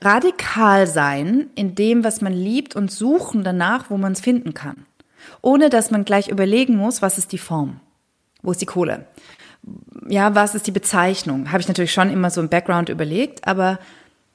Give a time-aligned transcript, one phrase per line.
[0.00, 4.86] radikal sein in dem, was man liebt und suchen danach, wo man es finden kann.
[5.42, 7.80] Ohne dass man gleich überlegen muss, was ist die Form?
[8.42, 9.06] Wo ist die Kohle?
[10.08, 11.50] Ja, was ist die Bezeichnung?
[11.50, 13.78] Habe ich natürlich schon immer so im Background überlegt, aber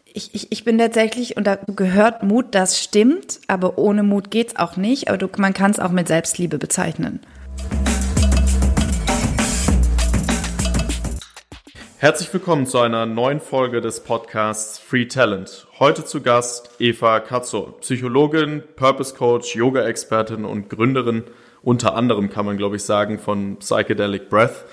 [0.05, 4.55] ich, ich, ich bin tatsächlich, und da gehört Mut, das stimmt, aber ohne Mut geht's
[4.57, 7.19] auch nicht, aber du, man kann es auch mit Selbstliebe bezeichnen.
[12.03, 15.67] Herzlich willkommen zu einer neuen Folge des Podcasts Free Talent.
[15.79, 21.23] Heute zu Gast Eva Katzor, Psychologin, Purpose Coach, Yoga-Expertin und Gründerin,
[21.61, 24.65] unter anderem kann man glaube ich sagen, von Psychedelic Breath.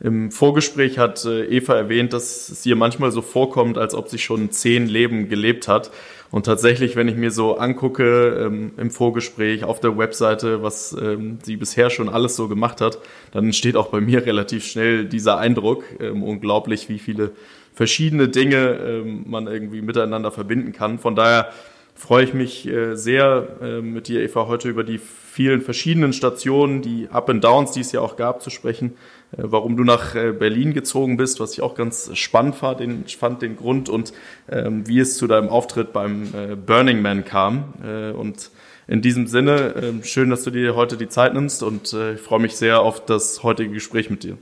[0.00, 4.18] Im Vorgespräch hat äh, Eva erwähnt, dass es ihr manchmal so vorkommt, als ob sie
[4.18, 5.90] schon zehn Leben gelebt hat.
[6.30, 11.38] Und tatsächlich, wenn ich mir so angucke ähm, im Vorgespräch auf der Webseite, was ähm,
[11.42, 12.98] sie bisher schon alles so gemacht hat,
[13.32, 15.84] dann entsteht auch bei mir relativ schnell dieser Eindruck.
[16.00, 17.32] Ähm, unglaublich, wie viele
[17.74, 20.98] verschiedene Dinge ähm, man irgendwie miteinander verbinden kann.
[20.98, 21.50] Von daher
[21.94, 26.82] freue ich mich äh, sehr äh, mit dir, Eva, heute über die vielen verschiedenen Stationen,
[26.82, 28.96] die Up and Downs, die es ja auch gab, zu sprechen.
[29.32, 33.04] Äh, warum du nach äh, Berlin gezogen bist, was ich auch ganz spannend fand, den,
[33.06, 34.12] fand den Grund und
[34.50, 37.74] ähm, wie es zu deinem Auftritt beim äh, Burning Man kam.
[37.84, 38.50] Äh, und
[38.86, 42.20] in diesem Sinne, äh, schön, dass du dir heute die Zeit nimmst und äh, ich
[42.20, 44.38] freue mich sehr auf das heutige Gespräch mit dir.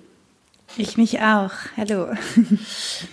[0.78, 1.52] Ich mich auch.
[1.78, 2.08] Hallo.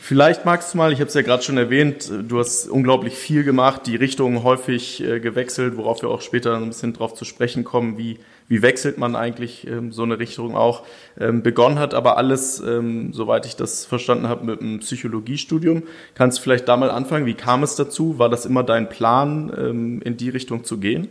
[0.02, 3.46] Vielleicht magst du mal, ich habe es ja gerade schon erwähnt, du hast unglaublich viel
[3.46, 7.64] gemacht, die Richtung häufig äh, gewechselt, worauf wir auch später ein bisschen drauf zu sprechen
[7.64, 10.84] kommen, wie, wie wechselt man eigentlich ähm, so eine Richtung auch.
[11.18, 15.84] Ähm, begonnen hat aber alles, ähm, soweit ich das verstanden habe, mit einem Psychologiestudium.
[16.16, 17.26] Kannst du vielleicht da mal anfangen?
[17.26, 18.20] Wie kam es dazu?
[18.20, 21.08] War das immer dein Plan, ähm, in die Richtung zu gehen?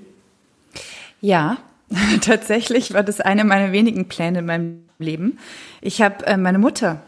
[1.22, 1.56] Ja,
[2.20, 5.38] tatsächlich war das eine meiner wenigen Pläne in meinem Leben.
[5.80, 7.02] Ich habe äh, meine Mutter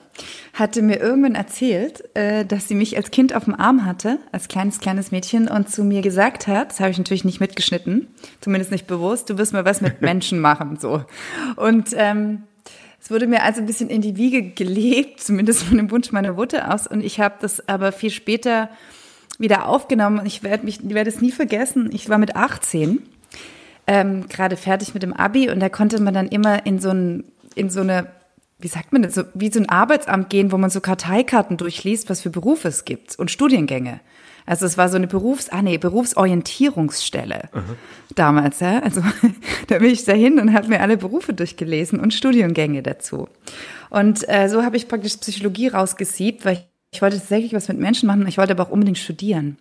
[0.52, 4.46] hatte mir irgendwann erzählt, äh, dass sie mich als Kind auf dem Arm hatte, als
[4.46, 8.08] kleines, kleines Mädchen, und zu mir gesagt hat, das habe ich natürlich nicht mitgeschnitten,
[8.40, 11.04] zumindest nicht bewusst, du wirst mal was mit Menschen machen, so.
[11.56, 12.44] Und ähm,
[13.00, 16.34] es wurde mir also ein bisschen in die Wiege gelebt, zumindest von dem Wunsch meiner
[16.34, 18.70] Mutter aus, und ich habe das aber viel später
[19.38, 21.90] wieder aufgenommen und ich werde mich, werde es nie vergessen.
[21.92, 23.02] Ich war mit 18
[23.86, 27.24] ähm, gerade fertig mit dem Abi und da konnte man dann immer in so ein
[27.54, 28.08] in so eine,
[28.58, 32.10] wie sagt man das, so, wie so ein Arbeitsamt gehen, wo man so Karteikarten durchliest,
[32.10, 34.00] was für Berufe es gibt und Studiengänge.
[34.46, 37.62] Also es war so eine Berufs, ah nee, Berufsorientierungsstelle Aha.
[38.14, 38.80] damals, ja.
[38.80, 39.02] Also
[39.68, 43.28] da bin ich dahin und habe mir alle Berufe durchgelesen und Studiengänge dazu.
[43.88, 47.78] Und äh, so habe ich praktisch Psychologie rausgesiebt, weil ich, ich wollte tatsächlich was mit
[47.78, 49.56] Menschen machen, ich wollte aber auch unbedingt studieren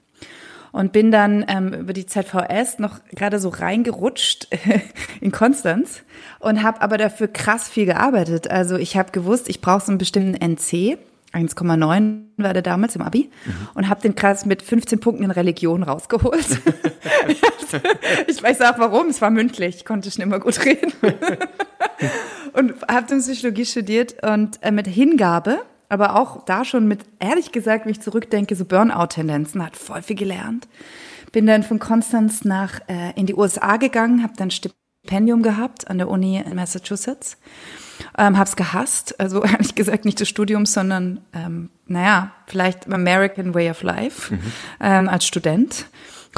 [0.74, 4.48] und bin dann ähm, über die ZVS noch gerade so reingerutscht
[5.22, 6.02] in Konstanz
[6.40, 8.50] und habe aber dafür krass viel gearbeitet.
[8.50, 10.98] Also ich habe gewusst, ich brauche so einen bestimmten NC.
[11.32, 13.54] 1,9 war der damals im Abi mhm.
[13.74, 16.46] und habe den krass mit 15 Punkten in Religion rausgeholt.
[18.28, 20.94] ich weiß auch warum, es war mündlich, ich konnte schon immer gut reden.
[22.54, 25.62] und habe dann Psychologie studiert und äh, mit Hingabe
[25.94, 30.16] aber auch da schon mit, ehrlich gesagt, wenn ich zurückdenke, so Burnout-Tendenzen, hat voll viel
[30.16, 30.68] gelernt.
[31.32, 36.00] Bin dann von Konstanz nach äh, in die USA gegangen, habe dann Stipendium gehabt an
[36.00, 37.38] der Uni in Massachusetts.
[38.18, 43.70] Ähm, hab's gehasst, also ehrlich gesagt nicht das Studium, sondern ähm, naja, vielleicht American Way
[43.70, 44.42] of Life mhm.
[44.80, 45.86] ähm, als Student,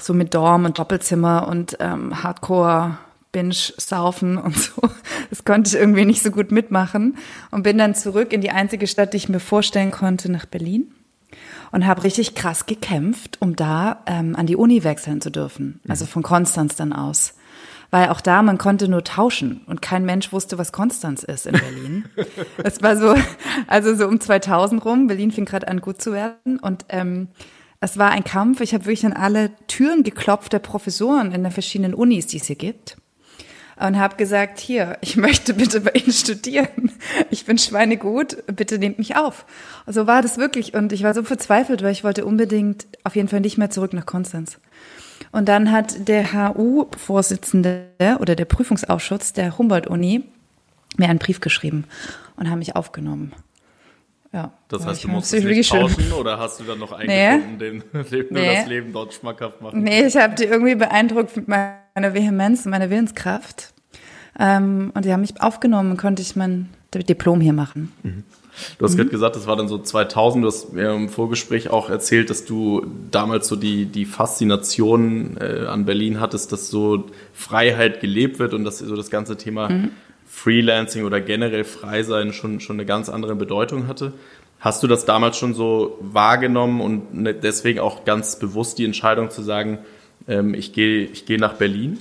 [0.01, 2.97] so mit Dorm und Doppelzimmer und ähm, Hardcore
[3.35, 4.81] Binge-Saufen und so.
[5.29, 7.17] Das konnte ich irgendwie nicht so gut mitmachen
[7.51, 10.93] und bin dann zurück in die einzige Stadt, die ich mir vorstellen konnte, nach Berlin
[11.73, 15.81] und habe richtig krass gekämpft, um da ähm, an die Uni wechseln zu dürfen.
[15.85, 16.09] Also mhm.
[16.09, 17.33] von Konstanz dann aus.
[17.91, 21.53] Weil auch da, man konnte nur tauschen und kein Mensch wusste, was Konstanz ist in
[21.53, 22.05] Berlin.
[22.63, 23.15] Es war so,
[23.67, 27.27] also so um 2000 rum, Berlin fing gerade an gut zu werden und ähm,
[27.81, 28.61] es war ein Kampf.
[28.61, 32.45] Ich habe wirklich an alle Türen geklopft der Professoren in den verschiedenen Unis, die es
[32.45, 32.95] hier gibt
[33.77, 36.91] und habe gesagt, hier, ich möchte bitte bei Ihnen studieren.
[37.29, 39.45] Ich bin schweinegut, bitte nehmt mich auf.
[39.87, 43.27] so war das wirklich und ich war so verzweifelt, weil ich wollte unbedingt auf jeden
[43.27, 44.59] Fall nicht mehr zurück nach Konstanz.
[45.31, 47.87] Und dann hat der HU-Vorsitzende
[48.19, 50.23] oder der Prüfungsausschuss der Humboldt-Uni
[50.97, 51.85] mir einen Brief geschrieben
[52.37, 53.33] und haben mich aufgenommen.
[54.35, 58.03] Ja, das heißt, du musstest nicht tauschen oder hast du dann noch eingefunden, nee.
[58.03, 58.55] den, den nee.
[58.57, 59.81] das Leben dort schmackhaft machen?
[59.81, 63.73] Nee, ich habe die irgendwie beeindruckt mit meiner Vehemenz und meiner Willenskraft.
[64.37, 67.93] Ähm, und die haben mich aufgenommen und konnte ich mein Diplom hier machen.
[68.03, 68.23] Mhm.
[68.77, 68.97] Du hast mhm.
[68.97, 70.43] gerade gesagt, das war dann so 2000.
[70.43, 75.65] Du hast mir im Vorgespräch auch erzählt, dass du damals so die, die Faszination äh,
[75.65, 79.91] an Berlin hattest, dass so Freiheit gelebt wird und dass so das ganze Thema mhm.
[80.45, 84.13] Freelancing oder generell Freisein schon, schon eine ganz andere Bedeutung hatte.
[84.59, 89.31] Hast du das damals schon so wahrgenommen und ne, deswegen auch ganz bewusst die Entscheidung
[89.31, 89.79] zu sagen,
[90.27, 91.97] ähm, ich gehe ich geh nach Berlin?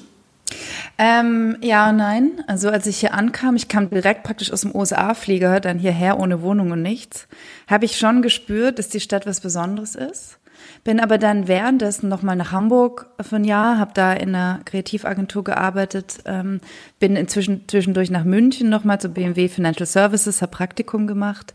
[0.99, 2.45] Ähm, ja, nein.
[2.47, 6.43] Also als ich hier ankam, ich kam direkt praktisch aus dem USA-Flieger, dann hierher ohne
[6.43, 7.27] Wohnung und nichts,
[7.67, 10.39] habe ich schon gespürt, dass die Stadt was Besonderes ist.
[10.85, 15.45] Bin aber dann währenddessen nochmal nach Hamburg für ein Jahr, habe da in einer Kreativagentur
[15.45, 16.61] gearbeitet, ähm,
[16.99, 21.55] bin inzwischen zwischendurch nach München nochmal zu BMW Financial Services, habe Praktikum gemacht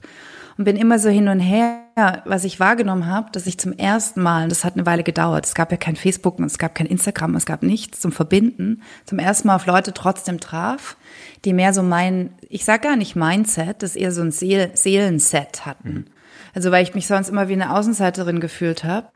[0.60, 1.80] und bin immer so hin und her,
[2.26, 5.56] was ich wahrgenommen habe, dass ich zum ersten Mal, das hat eine Weile gedauert, es
[5.56, 9.48] gab ja kein Facebook, es gab kein Instagram, es gab nichts zum Verbinden, zum ersten
[9.48, 10.98] Mal auf Leute trotzdem traf,
[11.46, 15.66] die mehr so mein, ich sag gar nicht Mindset, das eher so ein Seel Seelenset
[15.66, 15.94] hatten.
[15.94, 16.06] Mhm.
[16.54, 19.08] Also weil ich mich sonst immer wie eine Außenseiterin gefühlt habe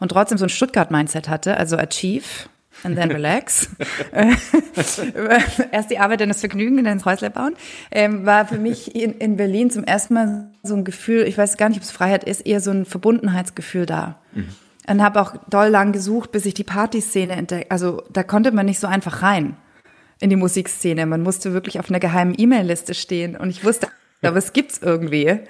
[0.00, 2.48] und trotzdem so ein Stuttgart-Mindset hatte, also achieve
[2.84, 3.68] and then relax.
[5.72, 7.54] Erst die Arbeit, dann das Vergnügen, dann das Häusle bauen.
[7.90, 11.56] Ähm, war für mich in, in Berlin zum ersten Mal so ein Gefühl, ich weiß
[11.56, 14.18] gar nicht, ob es Freiheit ist, eher so ein Verbundenheitsgefühl da.
[14.32, 14.48] Mhm.
[14.88, 17.70] Und habe auch doll lang gesucht, bis ich die Partyszene entdeckt.
[17.70, 19.56] Also da konnte man nicht so einfach rein
[20.18, 21.06] in die Musikszene.
[21.06, 23.36] Man musste wirklich auf einer geheimen E-Mail-Liste stehen.
[23.36, 23.88] Und ich wusste,
[24.22, 25.40] aber es gibt's irgendwie.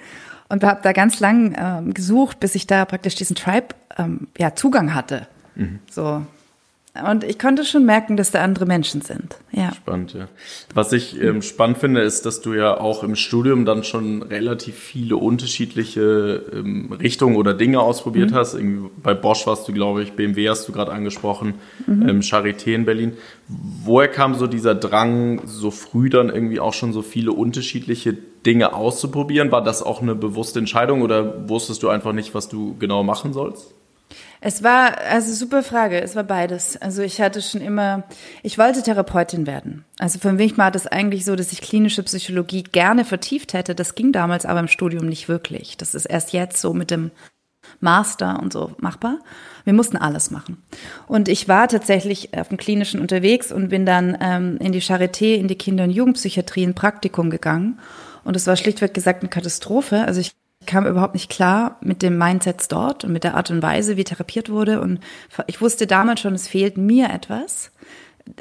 [0.53, 4.53] Und habe da ganz lang ähm, gesucht, bis ich da praktisch diesen Tribe ähm, ja,
[4.53, 5.25] Zugang hatte.
[5.55, 5.79] Mhm.
[5.89, 6.23] So.
[7.09, 9.37] Und ich konnte schon merken, dass da andere Menschen sind.
[9.51, 9.73] Ja.
[9.73, 10.27] Spannend, ja.
[10.75, 14.75] Was ich ähm, spannend finde, ist, dass du ja auch im Studium dann schon relativ
[14.75, 18.35] viele unterschiedliche ähm, Richtungen oder Dinge ausprobiert mhm.
[18.35, 18.53] hast.
[18.53, 21.55] Irgendwie bei Bosch warst du, glaube ich, BMW hast du gerade angesprochen,
[21.87, 22.07] mhm.
[22.07, 23.13] ähm, Charité in Berlin.
[23.47, 28.75] Woher kam so dieser Drang, so früh dann irgendwie auch schon so viele unterschiedliche Dinge
[28.75, 29.51] auszuprobieren?
[29.51, 33.33] War das auch eine bewusste Entscheidung oder wusstest du einfach nicht, was du genau machen
[33.33, 33.73] sollst?
[34.41, 36.81] Es war, also super Frage, es war beides.
[36.81, 38.03] Also ich hatte schon immer,
[38.41, 39.85] ich wollte Therapeutin werden.
[39.99, 43.75] Also für mich war das eigentlich so, dass ich klinische Psychologie gerne vertieft hätte.
[43.75, 45.77] Das ging damals aber im Studium nicht wirklich.
[45.77, 47.11] Das ist erst jetzt so mit dem
[47.79, 49.19] Master und so machbar.
[49.63, 50.61] Wir mussten alles machen.
[51.07, 55.35] Und ich war tatsächlich auf dem Klinischen unterwegs und bin dann ähm, in die Charité,
[55.35, 57.79] in die Kinder- und Jugendpsychiatrie ein Praktikum gegangen.
[58.23, 60.05] Und es war schlichtweg gesagt eine Katastrophe.
[60.05, 60.33] Also ich
[60.65, 64.03] kam überhaupt nicht klar mit dem Mindset dort und mit der Art und Weise, wie
[64.03, 64.81] therapiert wurde.
[64.81, 64.99] Und
[65.47, 67.71] ich wusste damals schon, es fehlt mir etwas,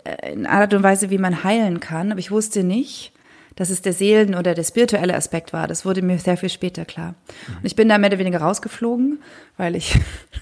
[0.04, 2.10] äh, in Art und Weise, wie man heilen kann.
[2.10, 3.12] Aber ich wusste nicht,
[3.56, 5.68] dass es der Seelen- oder der spirituelle Aspekt war.
[5.68, 7.14] Das wurde mir sehr viel später klar.
[7.48, 9.20] Und ich bin da mehr oder weniger rausgeflogen,
[9.56, 9.98] weil ich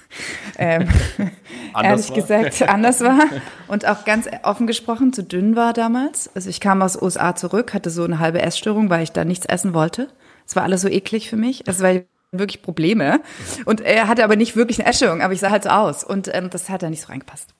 [0.58, 0.88] ähm,
[1.82, 2.16] ehrlich war.
[2.16, 3.20] gesagt anders war
[3.68, 6.30] und auch ganz offen gesprochen zu dünn war damals.
[6.34, 9.46] Also ich kam aus USA zurück, hatte so eine halbe Essstörung, weil ich da nichts
[9.46, 10.08] essen wollte.
[10.50, 11.62] Es war alles so eklig für mich.
[11.68, 11.94] Es war
[12.32, 13.20] wirklich Probleme.
[13.66, 16.02] Und er hatte aber nicht wirklich eine Essstörung, aber ich sah halt so aus.
[16.02, 17.54] Und ähm, das hat da nicht so reingepasst.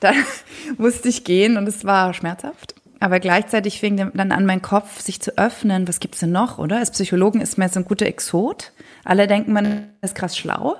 [0.00, 0.12] Da
[0.76, 2.74] musste ich gehen und es war schmerzhaft.
[3.00, 5.88] Aber gleichzeitig fing dann an, mein Kopf sich zu öffnen.
[5.88, 6.76] Was gibt's denn noch, oder?
[6.76, 8.72] Als Psychologen ist man jetzt ein guter Exot.
[9.02, 10.76] Alle denken, man ist krass schlau.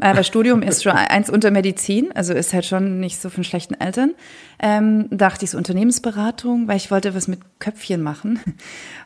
[0.00, 3.74] Aber Studium ist schon eins unter Medizin, also ist halt schon nicht so von schlechten
[3.74, 4.14] Eltern.
[4.60, 8.38] Ähm, dachte ich so Unternehmensberatung, weil ich wollte was mit Köpfchen machen.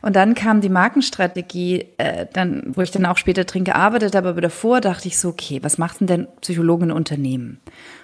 [0.03, 4.29] Und dann kam die Markenstrategie, äh, dann, wo ich dann auch später drin gearbeitet habe,
[4.29, 7.59] aber davor dachte ich so, okay, was macht denn denn Psychologen in Unternehmen?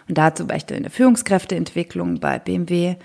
[0.08, 2.96] Und dazu war ich dann in der Führungskräfteentwicklung bei BMW.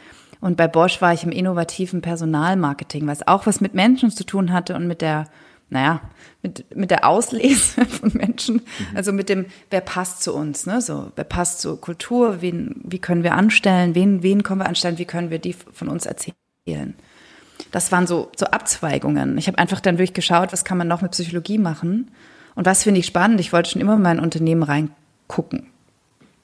[0.41, 4.53] Und bei Bosch war ich im innovativen Personalmarketing, was auch was mit Menschen zu tun
[4.53, 5.27] hatte und mit der
[5.75, 6.01] naja,
[6.41, 8.97] mit, mit der Auslese von Menschen, mhm.
[8.97, 10.81] also mit dem, wer passt zu uns, ne?
[10.81, 14.99] So, wer passt zur Kultur, wen, wie können wir anstellen, wen, wen können wir anstellen,
[14.99, 16.95] wie können wir die von uns erzählen.
[17.73, 19.37] Das waren so, so Abzweigungen.
[19.37, 22.13] Ich habe einfach dann wirklich geschaut, was kann man noch mit Psychologie machen
[22.55, 23.41] und was finde ich spannend.
[23.41, 25.67] Ich wollte schon immer in mein Unternehmen reingucken.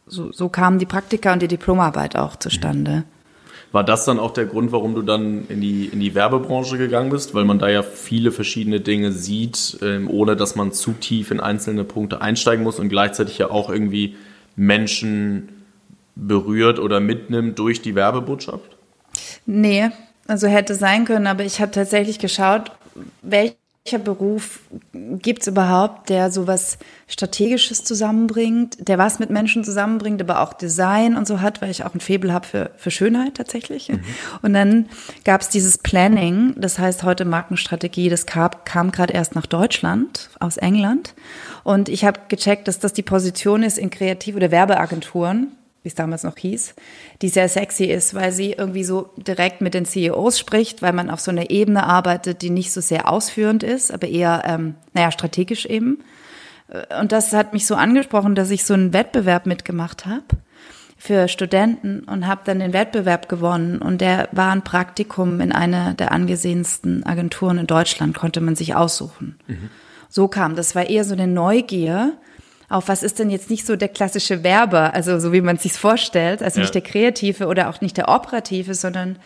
[0.07, 2.91] So, so kamen die Praktika und die Diplomarbeit auch zustande.
[2.91, 3.20] Mhm.
[3.73, 7.11] War das dann auch der Grund, warum du dann in die, in die Werbebranche gegangen
[7.11, 7.35] bist?
[7.35, 11.39] Weil man da ja viele verschiedene Dinge sieht, ähm, ohne dass man zu tief in
[11.39, 14.17] einzelne Punkte einsteigen muss und gleichzeitig ja auch irgendwie
[14.57, 15.49] Menschen
[16.17, 18.77] berührt oder mitnimmt durch die Werbebotschaft?
[19.47, 19.91] Nee,
[20.27, 22.73] also hätte sein können, aber ich habe tatsächlich geschaut,
[23.23, 24.61] welche welcher Beruf
[24.93, 31.17] gibt es überhaupt, der sowas Strategisches zusammenbringt, der was mit Menschen zusammenbringt, aber auch Design
[31.17, 33.89] und so hat, weil ich auch ein Faible habe für, für Schönheit tatsächlich.
[33.89, 34.03] Mhm.
[34.43, 34.91] Und dann
[35.25, 40.29] gab es dieses Planning, das heißt heute Markenstrategie, das kam, kam gerade erst nach Deutschland
[40.41, 41.15] aus England.
[41.65, 45.95] Und ich habe gecheckt, dass das die Position ist in Kreativ- oder Werbeagenturen, wie es
[45.95, 46.75] damals noch hieß,
[47.23, 51.09] die sehr sexy ist, weil sie irgendwie so direkt mit den CEOs spricht, weil man
[51.09, 55.11] auf so einer Ebene arbeitet, die nicht so sehr ausführend ist, aber eher, ähm, naja,
[55.11, 56.01] strategisch eben.
[57.01, 60.25] Und das hat mich so angesprochen, dass ich so einen Wettbewerb mitgemacht habe
[60.97, 63.79] für Studenten und habe dann den Wettbewerb gewonnen.
[63.79, 68.75] Und der war ein Praktikum in einer der angesehensten Agenturen in Deutschland, konnte man sich
[68.75, 69.39] aussuchen.
[69.49, 69.71] Mhm.
[70.11, 70.57] So kam.
[70.57, 72.19] Das war eher so eine Neugier
[72.71, 75.65] auf was ist denn jetzt nicht so der klassische Werber, also so wie man es
[75.65, 76.63] sich vorstellt, also ja.
[76.63, 79.17] nicht der Kreative oder auch nicht der Operative, sondern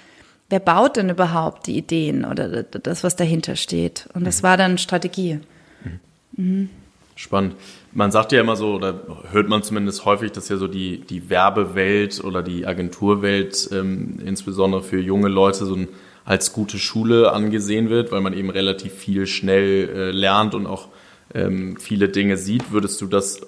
[0.48, 4.08] wer baut denn überhaupt die Ideen oder das, was dahinter steht?
[4.14, 4.46] Und das mhm.
[4.46, 5.40] war dann Strategie.
[5.84, 6.00] Mhm.
[6.36, 6.70] Mhm.
[7.16, 7.54] Spannend.
[7.92, 11.28] Man sagt ja immer so, oder hört man zumindest häufig, dass ja so die, die
[11.28, 15.88] Werbewelt oder die Agenturwelt, ähm, insbesondere für junge Leute, so ein,
[16.24, 20.88] als gute Schule angesehen wird, weil man eben relativ viel schnell äh, lernt und auch
[21.32, 22.72] ähm, viele Dinge sieht.
[22.72, 23.40] Würdest du das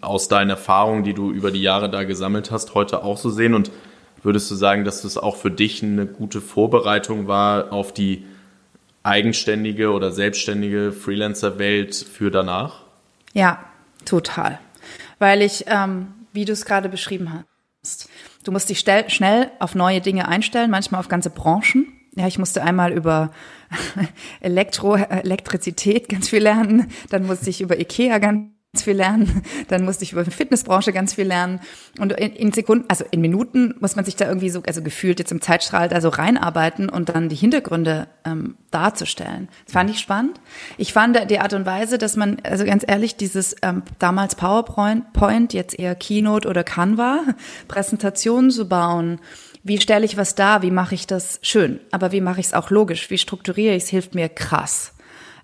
[0.00, 3.54] aus deinen Erfahrungen, die du über die Jahre da gesammelt hast, heute auch so sehen?
[3.54, 3.70] Und
[4.22, 8.24] würdest du sagen, dass das auch für dich eine gute Vorbereitung war auf die
[9.02, 12.82] eigenständige oder selbstständige Freelancer-Welt für danach?
[13.34, 13.64] Ja,
[14.04, 14.58] total.
[15.18, 17.44] Weil ich, ähm, wie du es gerade beschrieben
[17.82, 18.08] hast,
[18.44, 21.86] du musst dich schnell auf neue Dinge einstellen, manchmal auf ganze Branchen.
[22.16, 23.30] Ja, ich musste einmal über
[24.40, 30.04] Elektro, Elektrizität ganz viel lernen, dann musste ich über Ikea ganz viel lernen, dann musste
[30.04, 31.60] ich über die Fitnessbranche ganz viel lernen
[31.98, 35.32] und in, Sekunden, also in Minuten muss man sich da irgendwie so, also gefühlt jetzt
[35.32, 39.48] im Zeitstrahl da so reinarbeiten und dann die Hintergründe ähm, darzustellen.
[39.66, 40.40] Das fand ich spannend.
[40.76, 45.52] Ich fand die Art und Weise, dass man, also ganz ehrlich, dieses ähm, damals PowerPoint,
[45.52, 47.20] jetzt eher Keynote oder Canva,
[47.68, 49.20] Präsentationen zu bauen,
[49.64, 52.54] wie stelle ich was dar, wie mache ich das schön, aber wie mache ich es
[52.54, 54.92] auch logisch, wie strukturiere ich es, hilft mir krass.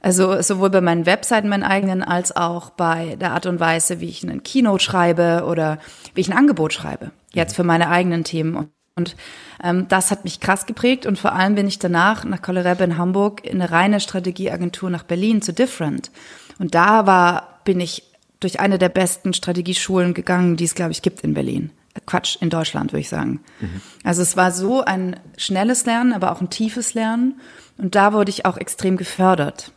[0.03, 4.09] Also sowohl bei meinen Webseiten, meinen eigenen, als auch bei der Art und Weise, wie
[4.09, 5.79] ich einen Keynote schreibe oder
[6.15, 8.69] wie ich ein Angebot schreibe, jetzt für meine eigenen Themen.
[8.97, 9.17] Und
[9.63, 12.99] ähm, das hat mich krass geprägt und vor allem bin ich danach nach Kollerebe in
[12.99, 16.11] Hamburg in eine reine Strategieagentur nach Berlin zu Different.
[16.59, 18.03] Und da war, bin ich
[18.41, 21.73] durch eine der besten Strategieschulen gegangen, die es, glaube ich, gibt in Berlin.
[22.07, 23.41] Quatsch, in Deutschland, würde ich sagen.
[23.61, 23.81] Mhm.
[24.05, 27.41] Also es war so ein schnelles Lernen, aber auch ein tiefes Lernen.
[27.79, 29.73] Und da wurde ich auch extrem gefördert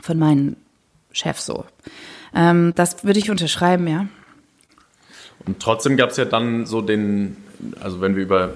[0.00, 0.56] von meinen
[1.12, 1.64] Chefs so.
[2.34, 4.06] Ähm, das würde ich unterschreiben, ja.
[5.46, 7.36] Und trotzdem gab es ja dann so den,
[7.80, 8.54] also wenn wir über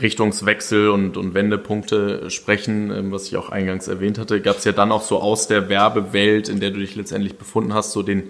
[0.00, 4.72] Richtungswechsel und, und Wendepunkte sprechen, ähm, was ich auch eingangs erwähnt hatte, gab es ja
[4.72, 8.24] dann auch so aus der Werbewelt, in der du dich letztendlich befunden hast, so den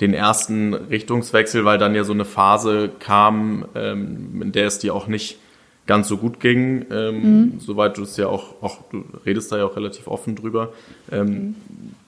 [0.00, 4.94] den ersten Richtungswechsel, weil dann ja so eine Phase kam, ähm, in der es dir
[4.94, 5.38] auch nicht
[5.86, 7.60] ganz so gut ging, ähm, mhm.
[7.60, 10.72] soweit du es ja auch, auch, du redest da ja auch relativ offen drüber.
[11.10, 11.54] Ähm, mhm.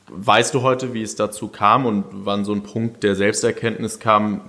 [0.08, 4.42] Weißt du heute, wie es dazu kam und wann so ein Punkt der Selbsterkenntnis kam,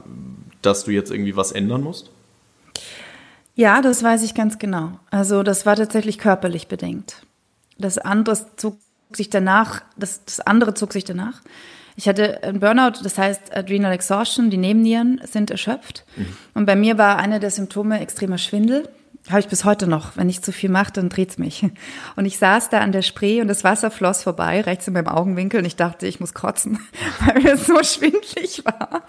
[0.61, 2.09] dass du jetzt irgendwie was ändern musst?
[3.55, 4.99] Ja, das weiß ich ganz genau.
[5.11, 7.17] Also das war tatsächlich körperlich bedingt.
[7.77, 8.77] Das andere zog
[9.11, 11.41] sich danach, das, das andere zog sich danach.
[12.01, 16.03] Ich hatte einen Burnout, das heißt Adrenal Exhaustion, die Nebennieren sind erschöpft.
[16.15, 16.25] Mhm.
[16.55, 18.89] Und bei mir war einer der Symptome extremer Schwindel.
[19.29, 20.17] Habe ich bis heute noch.
[20.17, 21.63] Wenn ich zu viel mache, dann dreht's mich.
[22.15, 25.09] Und ich saß da an der Spree und das Wasser floss vorbei, rechts in meinem
[25.09, 26.79] Augenwinkel und ich dachte, ich muss kotzen,
[27.25, 29.03] weil mir so schwindlig war.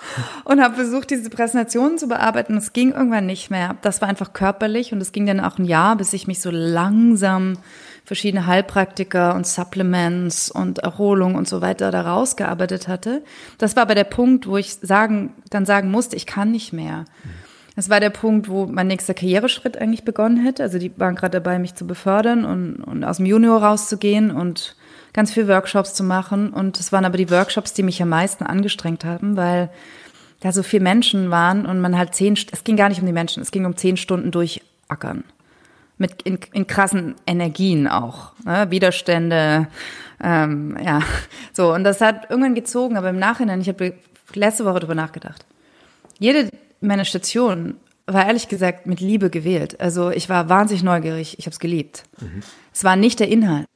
[0.45, 2.59] Und habe versucht, diese Präsentation zu bearbeiten.
[2.59, 3.77] Es ging irgendwann nicht mehr.
[3.81, 6.51] Das war einfach körperlich und es ging dann auch ein Jahr, bis ich mich so
[6.51, 7.57] langsam
[8.05, 13.23] verschiedene Heilpraktiker und Supplements und Erholung und so weiter da rausgearbeitet hatte.
[13.59, 17.05] Das war aber der Punkt, wo ich sagen, dann sagen musste, ich kann nicht mehr.
[17.77, 20.63] Das war der Punkt, wo mein nächster Karriereschritt eigentlich begonnen hätte.
[20.63, 24.77] Also die waren gerade dabei, mich zu befördern und, und aus dem Junior rauszugehen und
[25.13, 26.51] ganz viel Workshops zu machen.
[26.51, 29.71] Und es waren aber die Workshops, die mich am meisten angestrengt haben, weil
[30.41, 33.13] da so viele Menschen waren und man halt zehn, es ging gar nicht um die
[33.13, 35.25] Menschen, es ging um zehn Stunden durchackern
[35.99, 38.71] mit in, in krassen Energien auch, ne?
[38.71, 39.69] Widerstände,
[40.23, 41.01] ähm, ja,
[41.53, 43.95] so und das hat irgendwann gezogen, aber im Nachhinein, ich habe
[44.35, 45.45] letzte Woche darüber nachgedacht.
[46.19, 49.81] Jede meiner Stationen war ehrlich gesagt mit Liebe gewählt.
[49.81, 52.05] Also ich war wahnsinnig neugierig, ich habe es geliebt.
[52.21, 52.43] Mhm.
[52.73, 53.67] Es war nicht der Inhalt.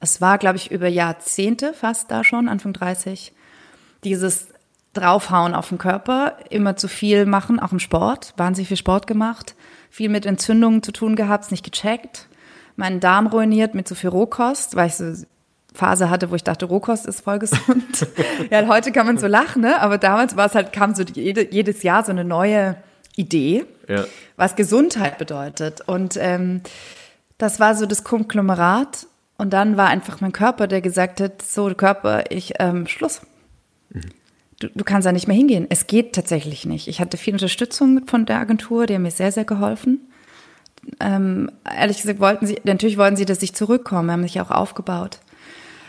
[0.00, 3.32] Es war, glaube ich, über Jahrzehnte fast da schon, Anfang 30,
[4.04, 4.48] dieses
[4.92, 9.54] draufhauen auf den Körper, immer zu viel machen, auch im Sport, wahnsinnig viel Sport gemacht,
[9.94, 12.26] viel mit Entzündungen zu tun gehabt, nicht gecheckt,
[12.74, 15.12] meinen Darm ruiniert mit zu viel Rohkost, weil ich so
[15.72, 18.08] Phase hatte, wo ich dachte, Rohkost ist voll gesund.
[18.50, 19.80] ja, heute kann man so lachen, ne?
[19.80, 22.74] aber damals war es halt, kam so jede, jedes Jahr so eine neue
[23.14, 24.04] Idee, ja.
[24.36, 25.80] was Gesundheit bedeutet.
[25.86, 26.62] Und ähm,
[27.38, 29.06] das war so das Konglomerat.
[29.38, 33.20] Und dann war einfach mein Körper, der gesagt hat, so Körper, ich ähm, Schluss.
[33.90, 34.10] Mhm
[34.60, 35.66] du, du kannst da nicht mehr hingehen.
[35.68, 36.88] Es geht tatsächlich nicht.
[36.88, 40.00] Ich hatte viel Unterstützung von der Agentur, die haben mir sehr, sehr geholfen.
[41.00, 45.18] Ähm, ehrlich gesagt wollten sie, natürlich wollten sie, dass ich zurückkomme, haben sich auch aufgebaut.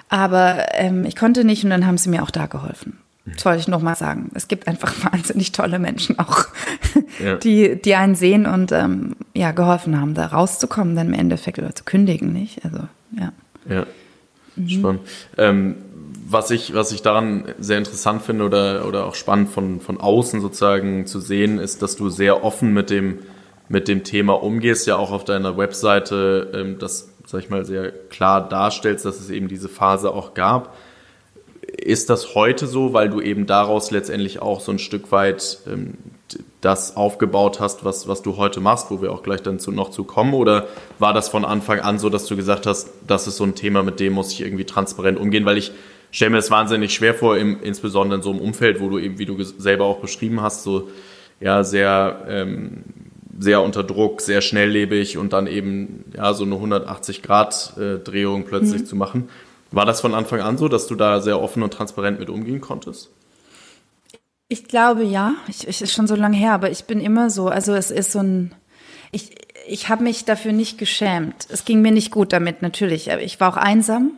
[0.09, 2.99] Aber ähm, ich konnte nicht und dann haben sie mir auch da geholfen.
[3.25, 4.29] Das wollte ich nochmal sagen.
[4.35, 6.45] Es gibt einfach wahnsinnig tolle Menschen auch,
[7.23, 7.35] ja.
[7.43, 11.73] die, die einen sehen und ähm, ja, geholfen haben, da rauszukommen, dann im Endeffekt oder
[11.73, 12.63] zu kündigen, nicht?
[12.63, 12.79] Also,
[13.17, 13.31] ja.
[13.67, 13.85] Ja,
[14.55, 14.69] mhm.
[14.69, 15.01] spannend.
[15.37, 15.75] Ähm,
[16.27, 20.41] was ich, was ich daran sehr interessant finde oder, oder auch spannend von, von außen
[20.41, 23.19] sozusagen zu sehen, ist, dass du sehr offen mit dem,
[23.69, 27.91] mit dem Thema umgehst, ja auch auf deiner Webseite ähm, das, sag ich mal, sehr
[27.91, 30.75] klar darstellst, dass es eben diese Phase auch gab.
[31.77, 35.93] Ist das heute so, weil du eben daraus letztendlich auch so ein Stück weit ähm,
[36.61, 39.91] das aufgebaut hast, was, was du heute machst, wo wir auch gleich dann zu, noch
[39.91, 40.33] zu kommen?
[40.33, 40.67] Oder
[40.97, 43.83] war das von Anfang an so, dass du gesagt hast, das ist so ein Thema,
[43.83, 45.45] mit dem muss ich irgendwie transparent umgehen?
[45.45, 45.71] Weil ich
[46.15, 49.19] stelle mir das wahnsinnig schwer vor, im, insbesondere in so einem Umfeld, wo du eben,
[49.19, 50.89] wie du selber auch beschrieben hast, so
[51.39, 52.83] ja sehr ähm,
[53.37, 58.45] sehr unter Druck, sehr schnelllebig und dann eben ja so eine 180 Grad äh, Drehung
[58.45, 58.85] plötzlich mhm.
[58.85, 59.29] zu machen.
[59.71, 62.61] War das von Anfang an so, dass du da sehr offen und transparent mit umgehen
[62.61, 63.09] konntest?
[64.47, 65.33] Ich glaube ja.
[65.47, 67.47] Ich, ich ist schon so lange her, aber ich bin immer so.
[67.47, 68.53] Also es ist so ein.
[69.11, 69.31] Ich,
[69.67, 71.47] ich habe mich dafür nicht geschämt.
[71.49, 73.09] Es ging mir nicht gut damit, natürlich.
[73.09, 74.11] Ich war auch einsam.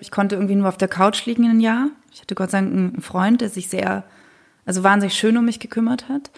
[0.00, 1.88] Ich konnte irgendwie nur auf der Couch liegen ein Jahr.
[2.12, 4.04] Ich hatte Gott sei Dank einen Freund, der sich sehr,
[4.66, 6.30] also wahnsinnig schön um mich gekümmert hat.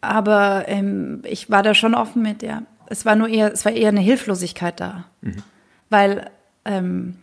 [0.00, 2.62] Aber ähm, ich war da schon offen mit, ja.
[2.86, 5.04] Es war nur eher, es war eher eine Hilflosigkeit da.
[5.20, 5.42] Mhm.
[5.90, 6.30] Weil
[6.64, 7.16] ähm,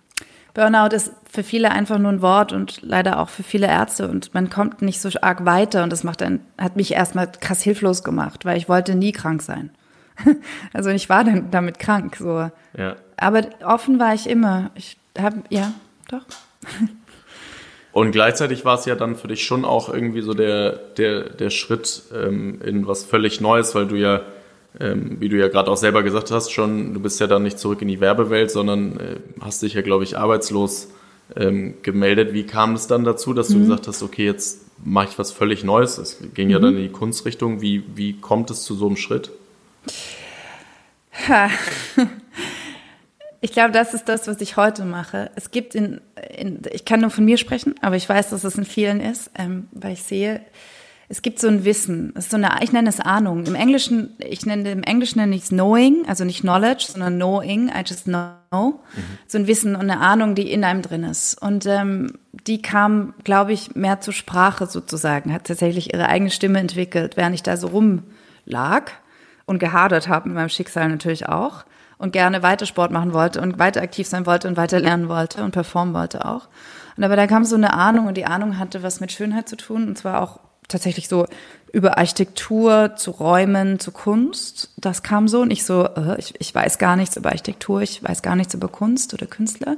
[0.53, 4.33] Burnout ist für viele einfach nur ein Wort und leider auch für viele Ärzte und
[4.33, 8.03] man kommt nicht so arg weiter und das macht dann, hat mich erstmal krass hilflos
[8.03, 9.69] gemacht, weil ich wollte nie krank sein.
[10.73, 12.49] also ich war dann damit krank, so.
[12.75, 12.95] Ja.
[13.17, 14.71] Aber offen war ich immer.
[14.73, 15.74] Ich habe, ja,
[16.09, 16.24] doch.
[17.91, 21.50] Und gleichzeitig war es ja dann für dich schon auch irgendwie so der, der, der
[21.50, 24.21] Schritt ähm, in was völlig Neues, weil du ja,
[24.79, 27.57] ähm, wie du ja gerade auch selber gesagt hast, schon, du bist ja dann nicht
[27.57, 30.89] zurück in die Werbewelt, sondern äh, hast dich ja, glaube ich, arbeitslos
[31.36, 32.33] ähm, gemeldet.
[32.33, 33.62] Wie kam es dann dazu, dass du mhm.
[33.62, 35.97] gesagt hast, okay, jetzt mache ich was völlig Neues?
[35.97, 36.53] Es ging mhm.
[36.53, 37.62] ja dann in die Kunstrichtung.
[37.62, 39.31] Wie, wie kommt es zu so einem Schritt?
[41.27, 41.50] Ha.
[43.47, 45.31] Ich glaube, das ist das, was ich heute mache.
[45.35, 46.01] Es gibt in,
[46.37, 49.31] in ich kann nur von mir sprechen, aber ich weiß, dass es in vielen ist,
[49.39, 50.41] ähm, weil ich sehe,
[51.07, 53.45] es gibt so ein Wissen, es ist so eine, ich nenne es Ahnung.
[53.45, 57.69] Im Englischen, ich nenne im Englischen nenne ich es Knowing, also nicht Knowledge, sondern Knowing,
[57.69, 58.33] I just know.
[58.51, 58.81] Mhm.
[59.27, 61.41] So ein Wissen und eine Ahnung, die in einem drin ist.
[61.41, 66.60] Und ähm, die kam, glaube ich, mehr zur Sprache sozusagen, hat tatsächlich ihre eigene Stimme
[66.60, 68.91] entwickelt, während ich da so rumlag
[69.45, 71.63] und gehadert habe mit meinem Schicksal natürlich auch
[71.97, 75.43] und gerne weiter Sport machen wollte und weiter aktiv sein wollte und weiter lernen wollte
[75.43, 76.47] und performen wollte auch.
[76.95, 79.57] Und aber da kam so eine Ahnung und die Ahnung hatte was mit Schönheit zu
[79.57, 81.25] tun und zwar auch tatsächlich so
[81.71, 84.71] über Architektur zu Räumen, zu Kunst.
[84.77, 88.03] Das kam so und ich so, äh, ich, ich weiß gar nichts über Architektur, ich
[88.03, 89.77] weiß gar nichts über Kunst oder Künstler.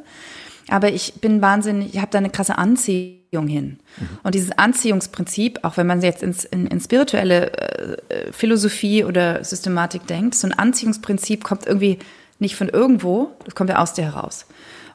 [0.69, 3.79] Aber ich bin wahnsinnig, ich habe da eine krasse Anziehung hin.
[3.97, 4.07] Mhm.
[4.23, 10.07] Und dieses Anziehungsprinzip, auch wenn man jetzt ins, in, in spirituelle äh, Philosophie oder Systematik
[10.07, 11.99] denkt, so ein Anziehungsprinzip kommt irgendwie
[12.39, 14.45] nicht von irgendwo, das kommt ja aus dir heraus.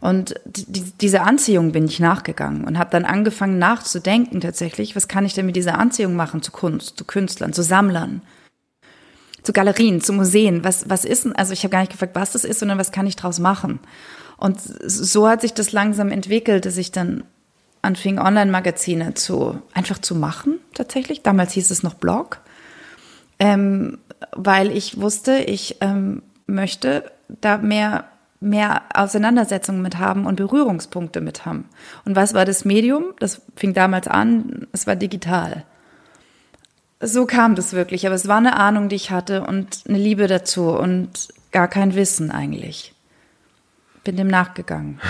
[0.00, 5.24] Und die, diese Anziehung bin ich nachgegangen und habe dann angefangen nachzudenken tatsächlich, was kann
[5.24, 8.20] ich denn mit dieser Anziehung machen zu Kunst, zu Künstlern, zu Sammlern,
[9.42, 10.62] zu Galerien, zu Museen.
[10.62, 13.06] Was, was ist, also ich habe gar nicht gefragt, was das ist, sondern was kann
[13.06, 13.80] ich draus machen.
[14.36, 17.24] Und so hat sich das langsam entwickelt, dass ich dann
[17.82, 21.22] anfing, Online-Magazine zu, einfach zu machen, tatsächlich.
[21.22, 22.40] Damals hieß es noch Blog.
[23.38, 23.98] Ähm,
[24.32, 28.04] weil ich wusste, ich ähm, möchte da mehr,
[28.40, 31.68] mehr Auseinandersetzungen mit haben und Berührungspunkte mit haben.
[32.04, 33.12] Und was war das Medium?
[33.18, 35.64] Das fing damals an, es war digital.
[37.00, 40.26] So kam das wirklich, aber es war eine Ahnung, die ich hatte und eine Liebe
[40.26, 42.93] dazu und gar kein Wissen eigentlich
[44.04, 45.00] bin dem nachgegangen.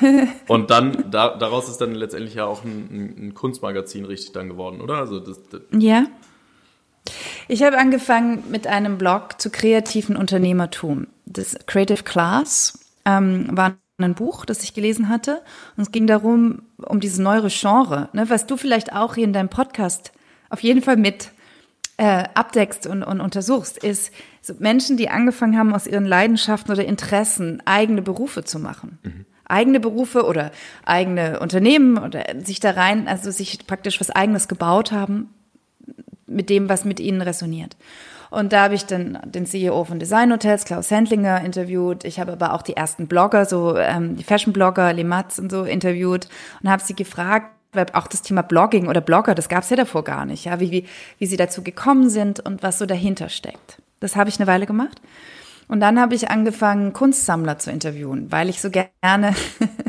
[0.48, 4.80] und dann, da, daraus ist dann letztendlich ja auch ein, ein Kunstmagazin richtig dann geworden,
[4.80, 4.94] oder?
[4.94, 6.06] Also das, das ja.
[7.48, 11.08] Ich habe angefangen mit einem Blog zu kreativen Unternehmertum.
[11.26, 15.42] Das Creative Class ähm, war ein Buch, das ich gelesen hatte.
[15.76, 19.32] Und es ging darum, um dieses neue Genre, ne, was du vielleicht auch hier in
[19.32, 20.12] deinem Podcast
[20.48, 21.32] auf jeden Fall mit
[21.96, 26.84] äh, abdeckst und, und untersuchst, ist so Menschen, die angefangen haben, aus ihren Leidenschaften oder
[26.84, 28.98] Interessen eigene Berufe zu machen.
[29.02, 29.26] Mhm.
[29.44, 30.52] Eigene Berufe oder
[30.84, 35.28] eigene Unternehmen oder sich da rein, also sich praktisch was eigenes gebaut haben
[36.26, 37.76] mit dem, was mit ihnen resoniert.
[38.30, 42.04] Und da habe ich dann den CEO von Design Hotels, Klaus Handlinger, interviewt.
[42.04, 46.28] Ich habe aber auch die ersten Blogger, so ähm, die Fashion-Blogger, Limatz und so interviewt
[46.62, 49.76] und habe sie gefragt, weil auch das Thema Blogging oder Blogger, das gab es ja
[49.76, 50.86] davor gar nicht, ja, wie, wie,
[51.18, 53.79] wie sie dazu gekommen sind und was so dahinter steckt.
[54.00, 55.00] Das habe ich eine Weile gemacht.
[55.68, 59.36] Und dann habe ich angefangen, Kunstsammler zu interviewen, weil ich so gerne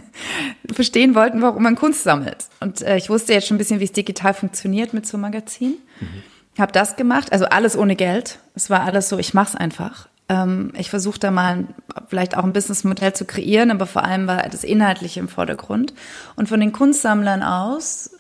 [0.72, 2.46] verstehen wollte, warum man Kunst sammelt.
[2.60, 5.24] Und äh, ich wusste jetzt schon ein bisschen, wie es digital funktioniert mit so einem
[5.24, 5.78] Magazin.
[6.00, 6.60] Mhm.
[6.62, 8.38] Habe das gemacht, also alles ohne Geld.
[8.54, 10.08] Es war alles so, ich mache es einfach.
[10.30, 11.66] Ähm, ich versuche da mal
[12.08, 15.96] vielleicht auch ein Businessmodell zu kreieren, aber vor allem war das Inhaltliche im Vordergrund.
[16.36, 18.12] Und von den Kunstsammlern aus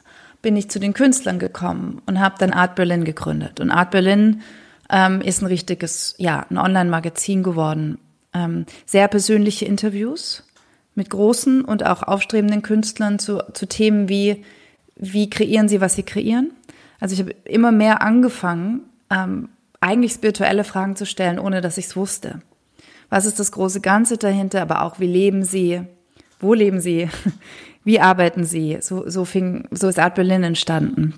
[0.41, 3.59] bin ich zu den Künstlern gekommen und habe dann Art Berlin gegründet.
[3.59, 4.41] Und Art Berlin
[4.91, 7.97] ähm, ist ein richtiges, ja, ein Online-Magazin geworden.
[8.33, 10.43] Ähm, sehr persönliche Interviews
[10.93, 14.43] mit großen und auch aufstrebenden Künstlern zu, zu Themen wie,
[14.97, 16.51] wie kreieren sie, was sie kreieren.
[16.99, 19.49] Also ich habe immer mehr angefangen, ähm,
[19.79, 22.41] eigentlich spirituelle Fragen zu stellen, ohne dass ich es wusste.
[23.09, 25.81] Was ist das große Ganze dahinter, aber auch wie leben sie,
[26.39, 27.09] wo leben sie,
[27.83, 28.77] wie arbeiten sie.
[28.81, 31.15] So, so, fing, so ist Art Berlin entstanden.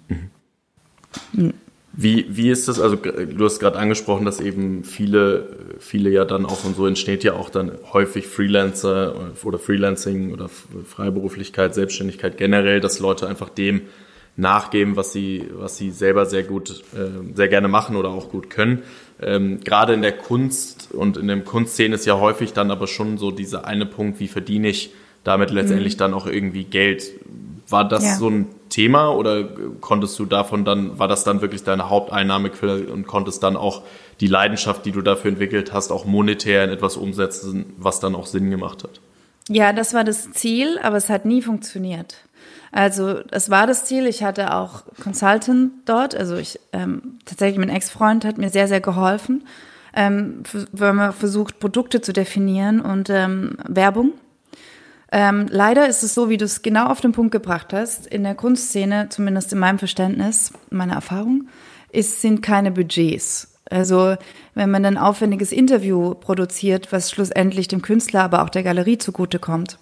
[1.34, 1.54] Mhm.
[1.96, 6.48] Wie, wie ist das, also du hast gerade angesprochen, dass eben viele, viele ja dann
[6.48, 12.80] auch, und so entsteht ja auch dann häufig Freelancer oder Freelancing oder Freiberuflichkeit, Selbstständigkeit generell,
[12.80, 13.82] dass Leute einfach dem
[14.36, 18.50] nachgeben, was sie, was sie selber sehr gut, äh, sehr gerne machen oder auch gut
[18.50, 18.82] können.
[19.22, 23.20] Ähm, gerade in der Kunst und in der Kunstszene ist ja häufig dann aber schon
[23.20, 24.92] so dieser eine Punkt, wie verdiene ich
[25.24, 26.00] damit letztendlich mhm.
[26.00, 27.12] dann auch irgendwie Geld.
[27.70, 28.16] War das ja.
[28.16, 29.44] so ein Thema oder
[29.82, 33.84] konntest du davon dann, war das dann wirklich deine Haupteinnahmequelle und konntest dann auch
[34.20, 38.26] die Leidenschaft, die du dafür entwickelt hast, auch monetär in etwas umsetzen, was dann auch
[38.26, 39.00] Sinn gemacht hat?
[39.48, 42.16] Ja, das war das Ziel, aber es hat nie funktioniert.
[42.72, 44.08] Also es war das Ziel.
[44.08, 46.16] Ich hatte auch Consultant dort.
[46.16, 49.46] Also ich ähm, tatsächlich mein Ex-Freund hat mir sehr sehr geholfen.
[49.96, 54.14] Ähm, wir haben versucht Produkte zu definieren und ähm, Werbung
[55.16, 58.08] ähm, leider ist es so, wie du es genau auf den Punkt gebracht hast.
[58.08, 61.48] In der Kunstszene, zumindest in meinem Verständnis, meiner Erfahrung,
[61.92, 63.54] ist, sind keine Budgets.
[63.70, 64.16] Also
[64.56, 69.78] wenn man ein aufwendiges Interview produziert, was schlussendlich dem Künstler, aber auch der Galerie zugutekommt,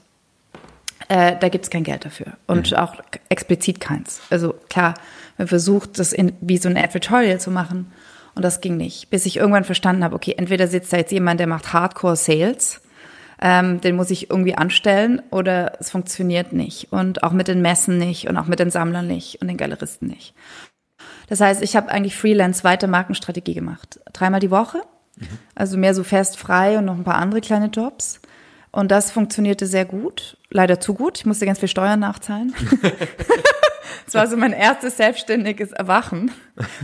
[1.07, 2.77] äh, da gibt es kein Geld dafür und mhm.
[2.77, 2.95] auch
[3.29, 4.19] explizit keins.
[4.29, 4.95] Also klar,
[5.37, 7.91] man versucht, das in, wie so ein Advertorial zu machen
[8.35, 11.39] und das ging nicht, bis ich irgendwann verstanden habe, okay, entweder sitzt da jetzt jemand,
[11.39, 12.81] der macht Hardcore-Sales
[13.41, 16.91] ähm, den muss ich irgendwie anstellen oder es funktioniert nicht.
[16.91, 20.07] Und auch mit den Messen nicht und auch mit den Sammlern nicht und den Galeristen
[20.07, 20.33] nicht.
[21.27, 23.99] Das heißt, ich habe eigentlich Freelance weiter Markenstrategie gemacht.
[24.13, 24.81] Dreimal die Woche,
[25.15, 25.27] mhm.
[25.55, 28.21] also mehr so fest frei und noch ein paar andere kleine Jobs.
[28.71, 31.17] Und das funktionierte sehr gut, leider zu gut.
[31.17, 32.53] Ich musste ganz viel Steuern nachzahlen.
[34.05, 36.31] Das war so mein erstes selbstständiges Erwachen.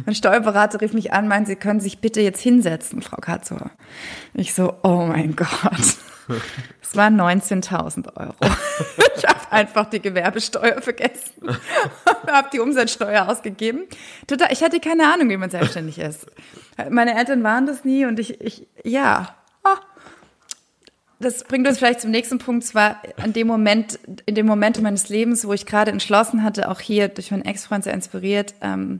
[0.05, 3.71] Mein Steuerberater rief mich an, meinte, Sie können sich bitte jetzt hinsetzen, Frau Katzor.
[4.33, 5.49] Ich so, oh mein Gott.
[6.81, 8.35] Es waren 19.000 Euro.
[9.17, 11.33] Ich habe einfach die Gewerbesteuer vergessen
[12.27, 13.87] habe die Umsatzsteuer ausgegeben.
[14.27, 16.27] Total, ich hatte keine Ahnung, wie man selbstständig ist.
[16.89, 19.35] Meine Eltern waren das nie und ich, ich ja.
[21.19, 22.63] Das bringt uns vielleicht zum nächsten Punkt.
[22.63, 26.79] Zwar an dem Moment, in dem Moment meines Lebens, wo ich gerade entschlossen hatte, auch
[26.79, 28.99] hier durch meinen Ex-Freund sehr inspiriert, ähm,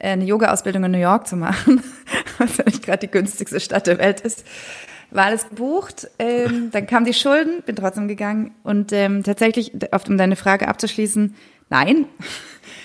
[0.00, 1.82] eine Yoga-Ausbildung in New York zu machen,
[2.38, 4.44] was ja nicht gerade die günstigste Stadt der Welt ist
[5.14, 6.08] war alles gebucht.
[6.18, 8.52] Ähm, dann kamen die Schulden, bin trotzdem gegangen.
[8.62, 9.72] Und ähm, tatsächlich,
[10.08, 11.34] um deine Frage abzuschließen,
[11.70, 12.06] nein.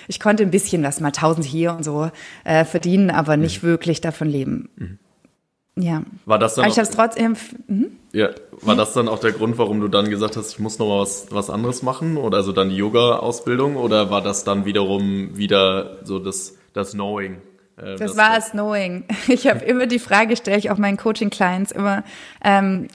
[0.08, 2.10] Ich konnte ein bisschen was, mal 1000 hier und so
[2.42, 3.68] äh, verdienen, aber nicht mhm.
[3.68, 4.68] wirklich davon leben.
[4.74, 4.98] Mhm.
[5.76, 6.02] Ja.
[6.24, 6.64] War das dann?
[6.64, 7.36] Aber ich habe es trotzdem.
[7.68, 7.92] Mhm.
[8.12, 8.30] Ja,
[8.62, 11.00] war das dann auch der Grund, warum du dann gesagt hast, ich muss noch mal
[11.00, 12.16] was, was anderes machen?
[12.16, 13.76] Oder also dann die Yoga-Ausbildung?
[13.76, 17.36] Oder war das dann wiederum wieder so das, das Knowing?
[17.76, 19.04] Äh, das, das war es Knowing.
[19.28, 22.02] Ich habe immer die Frage, stelle ich auch meinen Coaching-Clients immer,
[22.42, 22.88] ähm,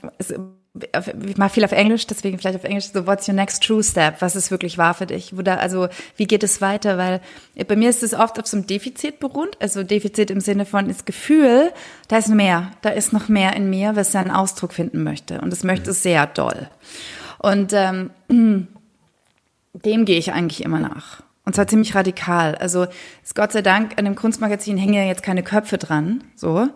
[1.25, 4.15] ich mache viel auf Englisch, deswegen vielleicht auf Englisch so, what's your next true step?
[4.19, 5.33] Was ist wirklich wahr für dich?
[5.33, 6.97] Oder, also, wie geht es weiter?
[6.97, 7.21] Weil
[7.67, 10.87] bei mir ist es oft auf so einem Defizit beruht, also Defizit im Sinne von
[10.87, 11.71] das Gefühl,
[12.09, 15.39] da ist mehr, da ist noch mehr in mir, was seinen Ausdruck finden möchte.
[15.39, 16.69] Und das möchte es sehr doll.
[17.39, 18.09] Und ähm,
[19.73, 21.23] dem gehe ich eigentlich immer nach.
[21.45, 22.55] Und zwar ziemlich radikal.
[22.55, 22.87] Also
[23.23, 26.23] ist Gott sei Dank an dem Kunstmagazin hängen ja jetzt keine Köpfe dran.
[26.35, 26.67] So.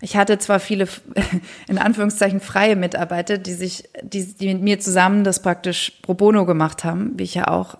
[0.00, 0.86] Ich hatte zwar viele,
[1.68, 6.46] in Anführungszeichen, freie Mitarbeiter, die sich, die, die mit mir zusammen das praktisch pro bono
[6.46, 7.76] gemacht haben, wie ich ja auch.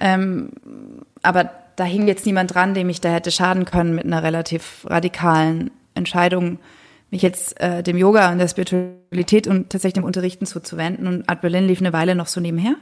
[0.00, 0.50] Ähm,
[1.22, 4.84] aber da hing jetzt niemand dran, dem ich da hätte schaden können mit einer relativ
[4.88, 6.58] radikalen Entscheidung,
[7.10, 11.06] mich jetzt äh, dem Yoga und der Spiritualität und tatsächlich dem Unterrichten zuzuwenden.
[11.06, 12.74] Und Art Berlin lief eine Weile noch so nebenher.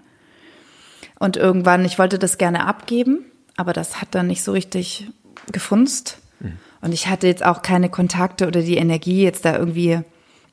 [1.18, 3.24] Und irgendwann, ich wollte das gerne abgeben,
[3.56, 5.10] aber das hat dann nicht so richtig
[5.52, 6.18] gefunzt.
[6.38, 6.58] Mhm.
[6.80, 10.00] Und ich hatte jetzt auch keine Kontakte oder die Energie, jetzt da irgendwie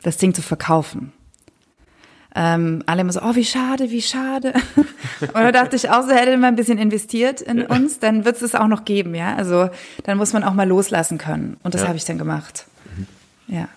[0.04, 1.14] das Ding zu verkaufen.
[2.36, 4.54] Ähm, alle immer so, oh, wie schade, wie schade.
[5.22, 7.68] Und da dachte ich auch so, hätte man ein bisschen investiert in ja.
[7.68, 9.36] uns, dann wird es es auch noch geben, ja.
[9.36, 9.70] Also
[10.04, 11.58] dann muss man auch mal loslassen können.
[11.64, 11.88] Und das ja.
[11.88, 12.66] habe ich dann gemacht.
[12.96, 13.08] Mhm.
[13.56, 13.70] Ja.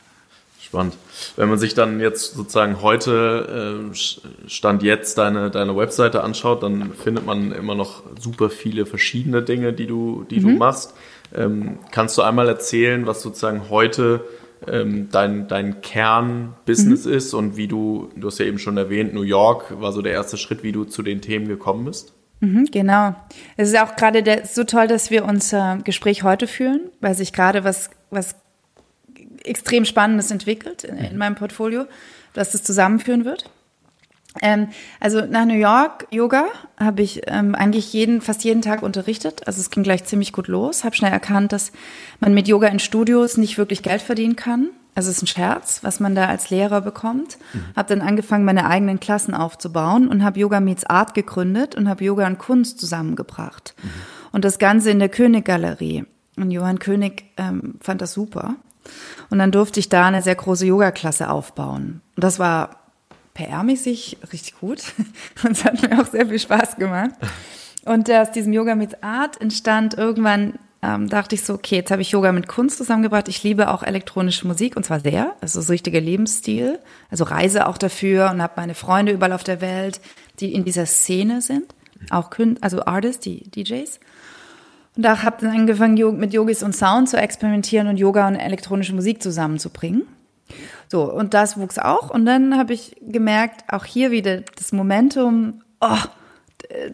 [0.60, 0.94] Spannend.
[1.36, 6.92] Wenn man sich dann jetzt sozusagen heute, äh, Stand jetzt, deine, deine Webseite anschaut, dann
[6.92, 10.42] findet man immer noch super viele verschiedene Dinge, die du, die mhm.
[10.42, 10.94] du machst.
[11.34, 14.24] Ähm, kannst du einmal erzählen, was sozusagen heute
[14.66, 17.12] ähm, dein, dein Kernbusiness mhm.
[17.12, 20.12] ist und wie du, du hast ja eben schon erwähnt, New York war so der
[20.12, 22.12] erste Schritt, wie du zu den Themen gekommen bist.
[22.40, 23.14] Mhm, genau.
[23.56, 27.64] Es ist auch gerade so toll, dass wir unser Gespräch heute führen, weil sich gerade
[27.64, 28.34] was, was
[29.44, 31.86] extrem Spannendes entwickelt in, in meinem Portfolio,
[32.32, 33.50] dass das zusammenführen wird.
[34.40, 34.68] Ähm,
[35.00, 36.46] also nach New York Yoga
[36.78, 39.46] habe ich ähm, eigentlich jeden, fast jeden Tag unterrichtet.
[39.46, 40.84] Also es ging gleich ziemlich gut los.
[40.84, 41.72] Habe schnell erkannt, dass
[42.20, 44.68] man mit Yoga in Studios nicht wirklich Geld verdienen kann.
[44.94, 47.38] Also es ist ein Scherz, was man da als Lehrer bekommt.
[47.52, 47.64] Mhm.
[47.76, 52.04] Habe dann angefangen, meine eigenen Klassen aufzubauen und habe Yoga Meets Art gegründet und habe
[52.04, 53.74] Yoga und Kunst zusammengebracht.
[53.82, 53.88] Mhm.
[54.32, 56.04] Und das Ganze in der König-Galerie.
[56.36, 58.56] Und Johann König ähm, fand das super.
[59.28, 62.00] Und dann durfte ich da eine sehr große Yoga-Klasse aufbauen.
[62.16, 62.80] Und das war
[63.40, 64.82] PR-mäßig richtig gut.
[65.44, 67.12] Und es hat mir auch sehr viel Spaß gemacht.
[67.84, 72.02] Und aus diesem Yoga mit Art entstand irgendwann, ähm, dachte ich so, okay, jetzt habe
[72.02, 73.28] ich Yoga mit Kunst zusammengebracht.
[73.28, 75.34] Ich liebe auch elektronische Musik und zwar sehr.
[75.40, 76.78] Also so richtiger Lebensstil.
[77.10, 80.00] Also reise auch dafür und habe meine Freunde überall auf der Welt,
[80.40, 81.74] die in dieser Szene sind.
[82.10, 84.00] Auch Kün also Artists, die DJs.
[84.96, 88.94] Und da habe dann angefangen, mit Yogis und Sound zu experimentieren und Yoga und elektronische
[88.94, 90.06] Musik zusammenzubringen.
[90.90, 92.10] So, und das wuchs auch.
[92.10, 95.98] Und dann habe ich gemerkt, auch hier wieder das Momentum, oh,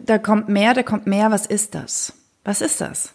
[0.05, 2.13] da kommt mehr, da kommt mehr, was ist das?
[2.43, 3.13] Was ist das?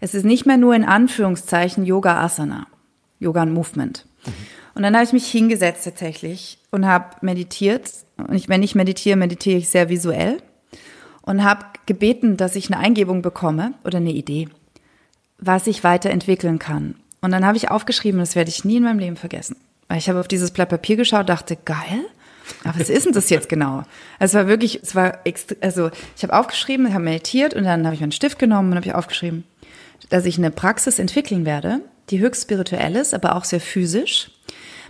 [0.00, 2.66] Es ist nicht mehr nur in Anführungszeichen Yoga Asana,
[3.18, 4.06] Yoga und Movement.
[4.24, 4.32] Mhm.
[4.74, 7.90] Und dann habe ich mich hingesetzt tatsächlich und habe meditiert.
[8.16, 10.38] Und ich, wenn ich meditiere, meditiere ich sehr visuell
[11.22, 14.48] und habe gebeten, dass ich eine Eingebung bekomme oder eine Idee,
[15.38, 16.94] was ich weiterentwickeln kann.
[17.20, 19.56] Und dann habe ich aufgeschrieben, das werde ich nie in meinem Leben vergessen.
[19.90, 22.04] Weil ich habe auf dieses Blatt Papier geschaut, dachte, geil.
[22.62, 23.82] Aber was ist denn das jetzt genau?
[24.20, 25.18] Also es war wirklich, es war,
[25.60, 28.86] also ich habe aufgeschrieben, habe meditiert und dann habe ich meinen Stift genommen und habe
[28.86, 29.42] ich aufgeschrieben,
[30.08, 34.30] dass ich eine Praxis entwickeln werde, die höchst spirituell ist, aber auch sehr physisch,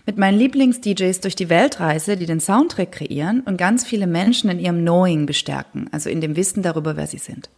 [0.05, 4.51] mit meinen Lieblings-DJs durch die Welt reise, die den Soundtrack kreieren und ganz viele Menschen
[4.51, 7.49] in ihrem Knowing bestärken, also in dem Wissen darüber, wer sie sind.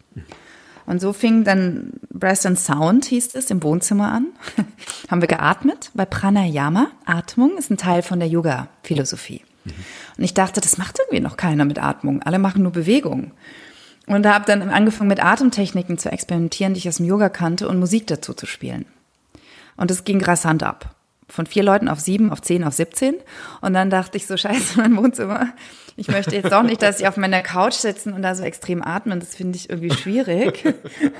[0.86, 4.26] Und so fing dann Breast and Sound, hieß es, im Wohnzimmer an.
[5.10, 9.42] Haben wir geatmet, weil Pranayama, Atmung, ist ein Teil von der Yoga-Philosophie.
[9.64, 9.72] Mhm.
[10.18, 12.22] Und ich dachte, das macht irgendwie noch keiner mit Atmung.
[12.22, 13.32] Alle machen nur Bewegung.
[14.06, 17.68] Und da habe dann angefangen mit Atemtechniken zu experimentieren, die ich aus dem Yoga kannte
[17.68, 18.84] und Musik dazu zu spielen.
[19.76, 20.96] Und es ging rasant ab
[21.32, 23.16] von vier Leuten auf sieben, auf zehn, auf 17.
[23.62, 25.48] Und dann dachte ich so, scheiße, mein Wohnzimmer.
[25.96, 28.83] Ich möchte jetzt doch nicht, dass sie auf meiner Couch sitzen und da so extrem
[28.83, 29.20] atmen.
[29.20, 30.64] Das finde ich irgendwie schwierig.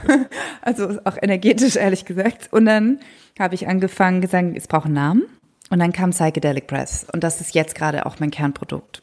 [0.63, 2.49] also auch energetisch, ehrlich gesagt.
[2.53, 3.01] Und dann
[3.39, 5.23] habe ich angefangen, gesagt, es braucht einen Namen.
[5.71, 7.07] Und dann kam Psychedelic Breath.
[7.13, 9.03] Und das ist jetzt gerade auch mein Kernprodukt.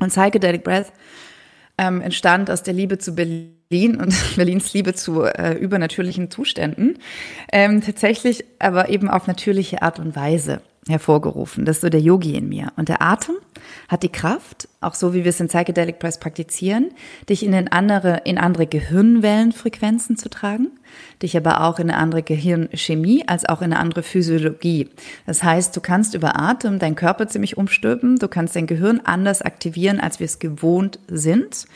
[0.00, 0.92] Und Psychedelic Breath
[1.78, 6.98] ähm, entstand aus der Liebe zu Berlin und Berlins Liebe zu äh, übernatürlichen Zuständen.
[7.52, 11.64] Ähm, tatsächlich aber eben auf natürliche Art und Weise hervorgerufen.
[11.64, 12.72] Das ist so der Yogi in mir.
[12.76, 13.36] Und der Atem
[13.88, 16.90] hat die Kraft, auch so wie wir es in Psychedelic Press praktizieren,
[17.28, 20.68] dich in, andere, in andere Gehirnwellenfrequenzen zu tragen,
[21.22, 24.88] dich aber auch in eine andere Gehirnchemie als auch in eine andere Physiologie.
[25.26, 29.42] Das heißt, du kannst über Atem deinen Körper ziemlich umstülpen, du kannst dein Gehirn anders
[29.42, 31.66] aktivieren, als wir es gewohnt sind,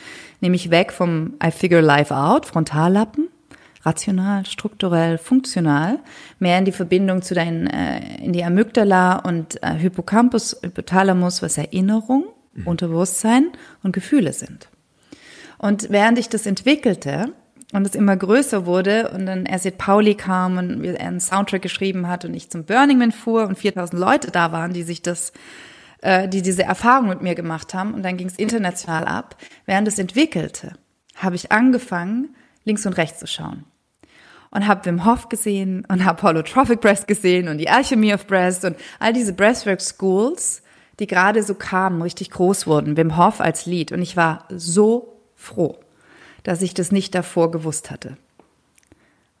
[0.41, 3.29] nämlich weg vom I figure life out, Frontallappen,
[3.83, 5.99] rational, strukturell, funktional,
[6.39, 11.57] mehr in die Verbindung zu deinen, äh, in die Amygdala und äh, Hippocampus, Hypothalamus, was
[11.57, 12.67] Erinnerung, mhm.
[12.67, 13.51] Unterbewusstsein
[13.83, 14.69] und Gefühle sind.
[15.57, 17.33] Und während ich das entwickelte
[17.73, 22.07] und es immer größer wurde und dann Ersit Pauli kam und er einen Soundtrack geschrieben
[22.07, 25.33] hat und ich zum Burning Man fuhr und 4000 Leute da waren, die sich das
[26.01, 29.35] äh, die diese Erfahrung mit mir gemacht haben und dann ging es international ab.
[29.65, 30.73] Während es entwickelte,
[31.15, 32.35] habe ich angefangen,
[32.67, 33.63] links und rechts zu schauen
[34.51, 38.65] und habe Wim Hof gesehen und habe Holotrophic Breast gesehen und die Alchemy of Breast
[38.65, 40.61] und all diese Breastwork Schools,
[40.99, 42.97] die gerade so kamen, richtig groß wurden.
[42.97, 45.79] Wim Hof als Lied und ich war so froh,
[46.43, 48.17] dass ich das nicht davor gewusst hatte.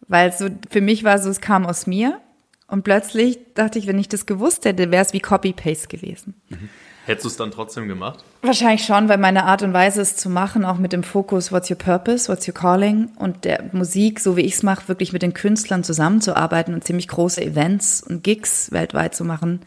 [0.07, 2.19] Weil so für mich war so, es kam aus mir
[2.67, 6.35] und plötzlich dachte ich, wenn ich das gewusst hätte, wäre es wie Copy-Paste gewesen.
[6.49, 6.69] Mhm.
[7.07, 8.21] Hättest du es dann trotzdem gemacht?
[8.41, 11.69] Wahrscheinlich schon, weil meine Art und Weise es zu machen, auch mit dem Fokus What's
[11.69, 15.21] your purpose, what's your calling und der Musik, so wie ich es mache, wirklich mit
[15.21, 19.61] den Künstlern zusammenzuarbeiten und ziemlich große Events und Gigs weltweit zu machen,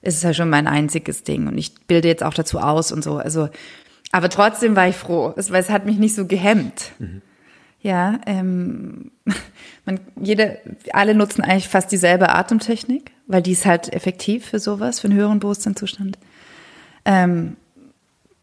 [0.00, 1.46] ist es ja schon mein einziges Ding.
[1.46, 3.18] Und ich bilde jetzt auch dazu aus und so.
[3.18, 3.50] Also,
[4.10, 6.92] aber trotzdem war ich froh, weil es hat mich nicht so gehemmt.
[6.98, 7.20] Mhm.
[7.82, 9.10] Ja, ähm,
[9.84, 10.58] man, jede,
[10.94, 15.18] alle nutzen eigentlich fast dieselbe Atemtechnik, weil die ist halt effektiv für sowas, für einen
[15.18, 16.16] höheren Bewusstseinszustand.
[17.08, 17.56] Ähm,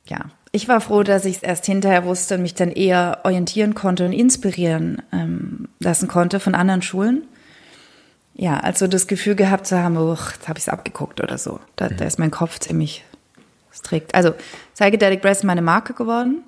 [0.08, 3.76] ja, ich war froh, dass ich es erst hinterher wusste und mich dann eher orientieren
[3.76, 7.28] konnte und inspirieren ähm, lassen konnte von anderen Schulen.
[8.34, 11.60] Ja, also das Gefühl gehabt zu haben, oh, jetzt habe ich es abgeguckt oder so.
[11.76, 11.98] Da, mhm.
[11.98, 13.06] da ist mein Kopf ziemlich
[13.72, 14.16] strikt.
[14.16, 14.34] Also
[14.74, 16.44] Psychedelic Breath ist meine Marke geworden.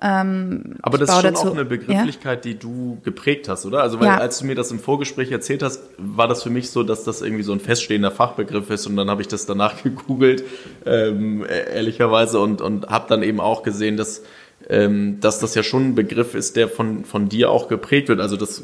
[0.00, 2.52] Ähm, Aber das ist schon dazu, auch eine Begrifflichkeit, ja?
[2.52, 3.82] die du geprägt hast, oder?
[3.82, 4.18] Also, weil ja.
[4.18, 7.20] als du mir das im Vorgespräch erzählt hast, war das für mich so, dass das
[7.20, 10.44] irgendwie so ein feststehender Fachbegriff ist und dann habe ich das danach gegoogelt,
[10.86, 14.22] ähm, ehrlicherweise, und, und habe dann eben auch gesehen, dass,
[14.68, 18.20] ähm, dass das ja schon ein Begriff ist, der von, von dir auch geprägt wird.
[18.20, 18.62] Also, das,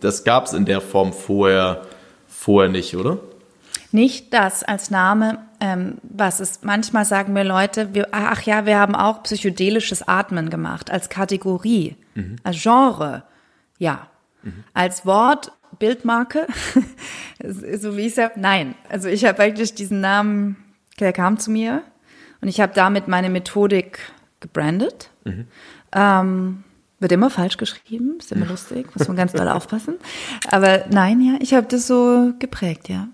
[0.00, 1.82] das gab es in der Form vorher,
[2.26, 3.18] vorher nicht, oder?
[3.92, 8.78] Nicht das als Name, ähm, was ist, manchmal sagen mir Leute, wir, ach ja, wir
[8.78, 12.36] haben auch psychedelisches Atmen gemacht, als Kategorie, mhm.
[12.44, 13.24] als Genre,
[13.78, 14.08] ja.
[14.42, 14.64] Mhm.
[14.72, 16.46] Als Wort, Bildmarke,
[17.44, 18.74] so wie ich es habe, nein.
[18.88, 20.56] Also ich habe eigentlich diesen Namen,
[21.00, 21.82] der kam zu mir
[22.40, 23.98] und ich habe damit meine Methodik
[24.40, 25.10] gebrandet.
[25.24, 25.46] Mhm.
[25.92, 26.64] Ähm,
[27.00, 29.94] wird immer falsch geschrieben, ist immer lustig, muss man ganz doll aufpassen.
[30.50, 33.08] Aber nein, ja, ich habe das so geprägt, ja.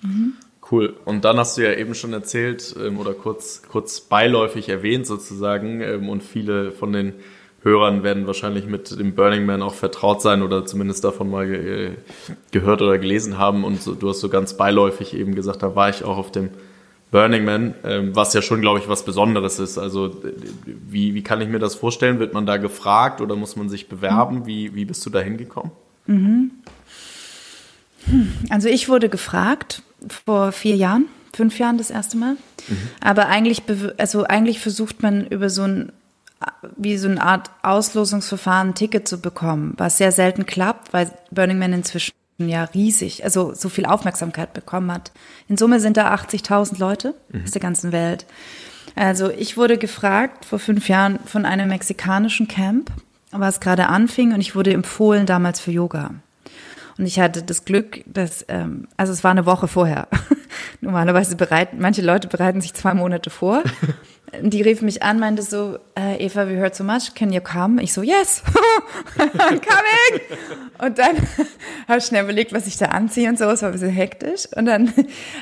[0.00, 0.34] Mhm.
[0.70, 0.94] Cool.
[1.04, 5.80] Und dann hast du ja eben schon erzählt ähm, oder kurz, kurz beiläufig erwähnt sozusagen
[5.80, 7.14] ähm, und viele von den
[7.62, 11.90] Hörern werden wahrscheinlich mit dem Burning Man auch vertraut sein oder zumindest davon mal ge
[12.52, 13.64] gehört oder gelesen haben.
[13.64, 16.50] Und so, du hast so ganz beiläufig eben gesagt, da war ich auch auf dem
[17.10, 19.78] Burning Man, ähm, was ja schon, glaube ich, was Besonderes ist.
[19.78, 20.14] Also
[20.64, 22.20] wie, wie kann ich mir das vorstellen?
[22.20, 24.46] Wird man da gefragt oder muss man sich bewerben?
[24.46, 25.72] Wie, wie bist du da hingekommen?
[26.06, 26.50] Mhm.
[28.50, 29.82] Also ich wurde gefragt
[30.24, 32.36] vor vier Jahren, fünf Jahren das erste Mal.
[32.68, 32.76] Mhm.
[33.00, 33.62] Aber eigentlich,
[33.98, 35.92] also eigentlich versucht man über so ein
[36.76, 41.58] wie so eine Art Auslosungsverfahren ein Ticket zu bekommen, was sehr selten klappt, weil Burning
[41.58, 45.10] Man inzwischen ja riesig, also so viel Aufmerksamkeit bekommen hat.
[45.48, 47.42] In Summe sind da 80.000 Leute mhm.
[47.42, 48.26] aus der ganzen Welt.
[48.94, 52.92] Also ich wurde gefragt vor fünf Jahren von einem mexikanischen Camp,
[53.32, 56.14] was gerade anfing und ich wurde empfohlen damals für Yoga.
[56.98, 60.08] Und ich hatte das Glück, dass, ähm, also es war eine Woche vorher.
[60.80, 63.62] Normalerweise bereiten, manche Leute bereiten sich zwei Monate vor.
[64.42, 67.80] Die rief mich an, meinte so, äh, Eva, we heard so much, can you come?
[67.82, 68.42] Ich so, yes,
[69.16, 70.20] coming!
[70.78, 71.16] Und dann
[71.88, 74.46] habe ich schnell überlegt, was ich da anziehe und so, es war ein bisschen hektisch.
[74.54, 74.92] Und dann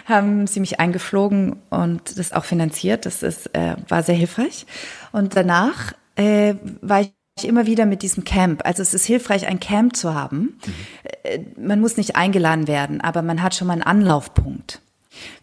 [0.05, 4.67] haben sie mich eingeflogen und das auch finanziert, das ist, äh, war sehr hilfreich.
[5.11, 7.13] Und danach äh, war ich
[7.45, 8.63] immer wieder mit diesem Camp.
[8.65, 10.59] Also es ist hilfreich, ein Camp zu haben.
[10.65, 11.67] Mhm.
[11.67, 14.81] Man muss nicht eingeladen werden, aber man hat schon mal einen Anlaufpunkt.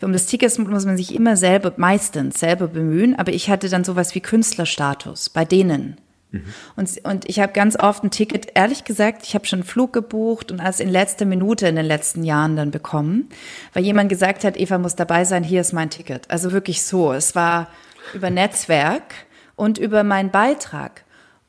[0.01, 3.83] Um das Ticket muss man sich immer selber, meistens selber bemühen, aber ich hatte dann
[3.83, 5.97] sowas wie Künstlerstatus bei denen.
[6.31, 6.43] Mhm.
[6.75, 9.93] Und, und ich habe ganz oft ein Ticket, ehrlich gesagt, ich habe schon einen Flug
[9.93, 13.29] gebucht und alles in letzter Minute in den letzten Jahren dann bekommen,
[13.73, 16.29] weil jemand gesagt hat, Eva muss dabei sein, hier ist mein Ticket.
[16.29, 17.13] Also wirklich so.
[17.13, 17.67] Es war
[18.13, 19.13] über Netzwerk
[19.55, 21.03] und über meinen Beitrag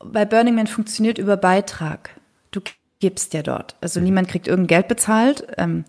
[0.04, 2.10] bei Burning Man funktioniert über Beitrag.
[2.50, 2.60] Du
[3.00, 3.76] gibst ja dort.
[3.80, 4.06] Also mhm.
[4.06, 5.46] niemand kriegt irgendein Geld bezahlt.
[5.58, 5.84] Ähm,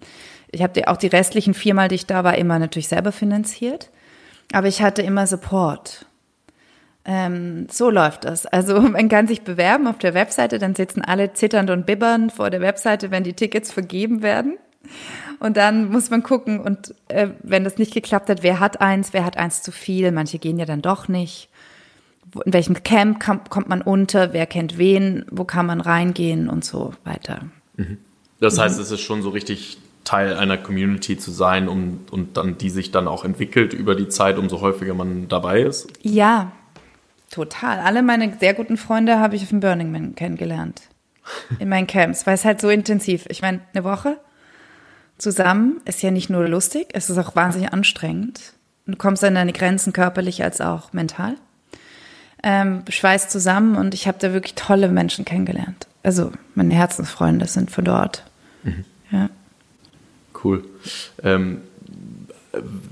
[0.52, 3.90] ich habe auch die restlichen viermal, die ich da war, immer natürlich selber finanziert.
[4.54, 6.06] Aber ich hatte immer Support.
[7.04, 8.46] Ähm, so läuft das.
[8.46, 12.50] Also man kann sich bewerben auf der Webseite, dann sitzen alle zitternd und bibbern vor
[12.50, 14.58] der Webseite, wenn die Tickets vergeben werden.
[15.40, 19.14] Und dann muss man gucken, und äh, wenn das nicht geklappt hat, wer hat eins,
[19.14, 20.12] wer hat eins zu viel.
[20.12, 21.50] Manche gehen ja dann doch nicht
[22.44, 23.20] in welchem Camp
[23.50, 27.44] kommt man unter, wer kennt wen, wo kann man reingehen und so weiter.
[27.78, 27.98] Mhm.
[28.40, 28.84] Das heißt, mhm.
[28.84, 32.92] es ist schon so richtig Teil einer Community zu sein um, und dann die sich
[32.92, 35.88] dann auch entwickelt über die Zeit, umso häufiger man dabei ist?
[36.02, 36.52] Ja,
[37.32, 37.80] total.
[37.80, 40.84] Alle meine sehr guten Freunde habe ich auf dem Burning Man kennengelernt.
[41.60, 43.26] In meinen Camps, weil es halt so intensiv.
[43.30, 44.20] Ich meine, eine Woche
[45.18, 48.54] zusammen ist ja nicht nur lustig, es ist auch wahnsinnig anstrengend.
[48.86, 51.38] Du kommst an deine Grenzen körperlich als auch mental
[52.46, 55.88] ähm, schweißt zusammen und ich habe da wirklich tolle Menschen kennengelernt.
[56.04, 58.24] Also meine Herzensfreunde sind von dort.
[58.64, 58.86] Mhm.
[59.12, 59.30] Ja.
[60.44, 60.64] Cool.
[61.24, 61.62] Ähm,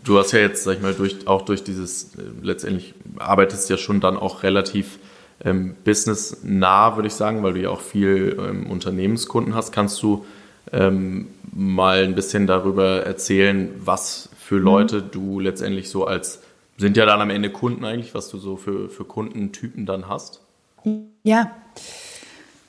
[0.04, 3.78] du hast ja jetzt, sag ich mal, durch, auch durch dieses, äh, letztendlich arbeitest ja
[3.78, 4.98] schon dann auch relativ
[5.46, 9.72] ähm, businessnah, würde ich sagen, weil du ja auch viel ähm, Unternehmenskunden hast.
[9.72, 10.26] Kannst du
[10.72, 14.64] ähm, mal ein bisschen darüber erzählen, was für mhm.
[14.64, 16.40] Leute du letztendlich so als
[16.84, 20.42] sind ja dann am Ende Kunden eigentlich, was du so für, für Kundentypen dann hast?
[21.24, 21.54] Ja.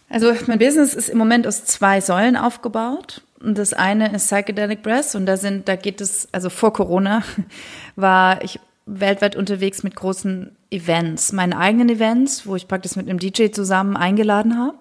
[0.09, 3.23] Also mein Business ist im Moment aus zwei Säulen aufgebaut.
[3.41, 7.25] Und das eine ist Psychedelic Breath und da sind, da geht es, also vor Corona
[7.97, 13.19] war ich weltweit unterwegs mit großen Events, meine eigenen Events, wo ich praktisch mit einem
[13.19, 14.79] DJ zusammen eingeladen habe,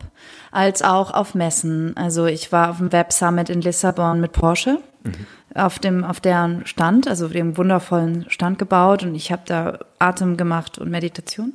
[0.51, 1.97] als auch auf Messen.
[1.97, 4.77] Also ich war auf dem Web Summit in Lissabon mit Porsche.
[5.03, 5.25] Mhm
[5.55, 10.37] auf dem auf deren Stand, also dem wundervollen Stand gebaut und ich habe da Atem
[10.37, 11.53] gemacht und Meditation.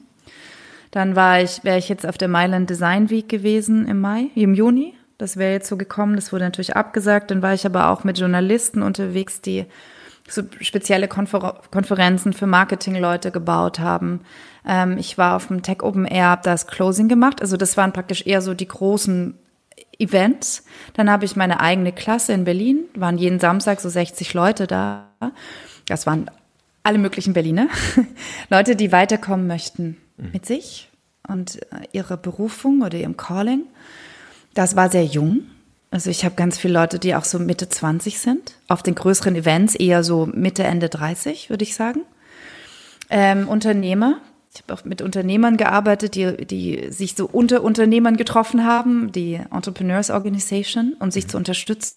[0.91, 4.55] Dann war ich wäre ich jetzt auf der Mailand Design Week gewesen im Mai, im
[4.55, 7.31] Juni Das wäre jetzt so gekommen, das wurde natürlich abgesagt.
[7.31, 9.67] Dann war ich aber auch mit Journalisten unterwegs, die
[10.29, 14.21] so spezielle Konfer Konferenzen für Marketingleute gebaut haben.
[14.65, 17.43] Ähm, ich war auf dem Tech Open Air, habe das Closing gemacht.
[17.43, 19.35] Also das waren praktisch eher so die großen
[19.99, 20.65] Events.
[20.95, 25.09] Dann habe ich meine eigene Klasse in Berlin, waren jeden Samstag so 60 Leute da.
[25.87, 26.31] Das waren
[26.83, 27.69] alle möglichen Berliner.
[28.51, 30.89] Leute, die weiterkommen möchten mit sich
[31.27, 33.65] und äh, ihrer Berufung oder ihrem Calling.
[34.55, 35.43] Das war sehr jung.
[35.91, 38.55] Also ich habe ganz viele Leute, die auch so Mitte 20 sind.
[38.69, 42.03] Auf den größeren Events eher so Mitte, Ende 30, würde ich sagen.
[43.09, 44.21] Ähm, Unternehmer.
[44.55, 49.35] Ich habe auch mit Unternehmern gearbeitet, die, die sich so unter Unternehmern getroffen haben, die
[49.35, 51.29] Entrepreneurs Organization, um sich mhm.
[51.29, 51.97] zu unterstützen.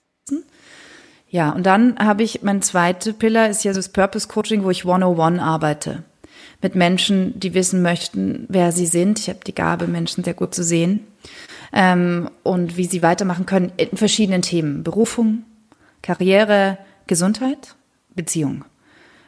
[1.29, 4.69] Ja, und dann habe ich, mein zweiter Pillar ist ja so das Purpose Coaching, wo
[4.69, 6.03] ich 101 arbeite.
[6.61, 9.19] Mit Menschen, die wissen möchten, wer sie sind.
[9.19, 11.07] Ich habe die Gabe, Menschen sehr gut zu sehen
[11.71, 14.83] ähm, und wie sie weitermachen können in verschiedenen Themen.
[14.83, 15.43] Berufung,
[16.01, 16.77] Karriere,
[17.07, 17.75] Gesundheit,
[18.13, 18.65] Beziehung.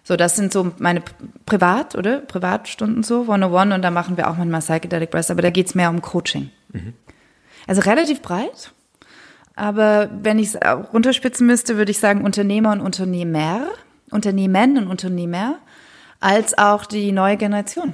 [0.04, 1.01] So, das sind so meine
[1.45, 5.49] Privat- oder Privatstunden so, One-on-One und da machen wir auch manchmal Psychedelic Breath, aber da
[5.49, 6.49] geht's mehr um Coaching.
[6.74, 6.93] Mhm.
[7.68, 8.74] Also relativ breit,
[9.56, 10.60] aber wenn ich es
[10.93, 13.68] runterspitzen müsste, würde ich sagen Unternehmer und Unternehmer,
[14.12, 15.60] Unternehmen und Unternehmer,
[16.20, 17.93] als auch die neue Generation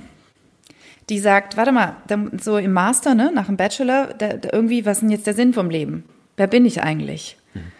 [1.09, 1.95] die sagt, warte mal,
[2.39, 5.33] so im Master, ne, nach dem Bachelor, da, da irgendwie, was ist denn jetzt der
[5.33, 6.03] Sinn vom Leben?
[6.37, 7.37] Wer bin ich eigentlich?
[7.53, 7.71] Mhm.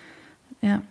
[0.61, 0.82] Ja.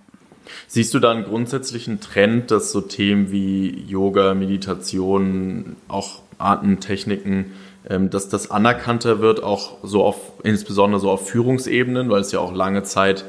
[0.70, 7.52] Siehst du da einen grundsätzlichen Trend, dass so Themen wie Yoga, Meditation, auch Atemtechniken,
[7.88, 12.40] ähm, dass das anerkannter wird, auch so auf, insbesondere so auf Führungsebenen, weil es ja
[12.40, 13.24] auch lange Zeit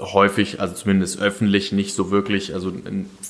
[0.00, 2.72] häufig, also zumindest öffentlich, nicht so wirklich, also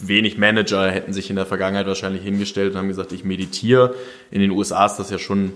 [0.00, 3.94] wenig Manager hätten sich in der Vergangenheit wahrscheinlich hingestellt und haben gesagt, ich meditiere.
[4.30, 5.52] In den USA ist das ja schon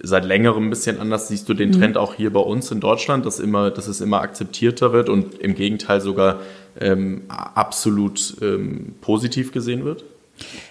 [0.00, 1.28] seit längerem ein bisschen anders.
[1.28, 1.74] Siehst du den mhm.
[1.74, 5.38] Trend auch hier bei uns in Deutschland, dass, immer, dass es immer akzeptierter wird und
[5.38, 6.40] im Gegenteil sogar
[6.80, 10.04] ähm, absolut ähm, positiv gesehen wird?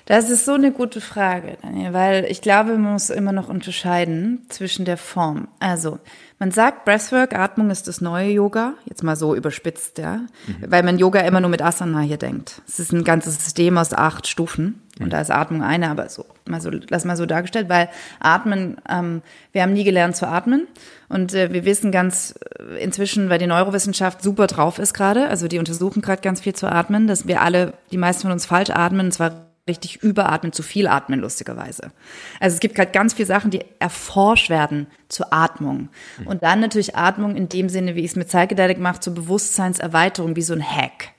[0.06, 4.46] Das ist so eine gute Frage, Daniel, weil ich glaube, man muss immer noch unterscheiden
[4.50, 5.48] zwischen der Form.
[5.60, 6.00] Also,
[6.40, 10.56] man sagt, Breathwork, Atmung ist das neue Yoga, jetzt mal so überspitzt, ja, mhm.
[10.68, 12.62] weil man Yoga immer nur mit Asana hier denkt.
[12.68, 16.26] Es ist ein ganzes System aus acht Stufen und da ist Atmung eine, aber so,
[16.48, 17.90] mal so, lass mal so dargestellt, weil
[18.20, 19.22] Atmen, ähm,
[19.52, 20.68] wir haben nie gelernt zu atmen
[21.10, 25.48] und äh, wir wissen ganz äh, inzwischen, weil die Neurowissenschaft super drauf ist gerade, also
[25.48, 28.70] die untersuchen gerade ganz viel zu atmen, dass wir alle, die meisten von uns falsch
[28.70, 31.92] atmen, und zwar richtig überatmen, zu viel atmen, lustigerweise.
[32.40, 35.90] Also es gibt gerade ganz viele Sachen, die erforscht werden zur Atmung.
[36.26, 40.36] Und dann natürlich Atmung in dem Sinne, wie ich es mit Psychedelic mache, zur Bewusstseinserweiterung,
[40.36, 41.14] wie so ein Hack.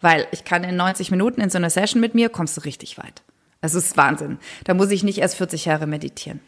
[0.00, 2.98] Weil ich kann in 90 Minuten in so einer Session mit mir, kommst du richtig
[2.98, 3.22] weit.
[3.62, 4.38] Das ist Wahnsinn.
[4.64, 6.40] Da muss ich nicht erst 40 Jahre meditieren.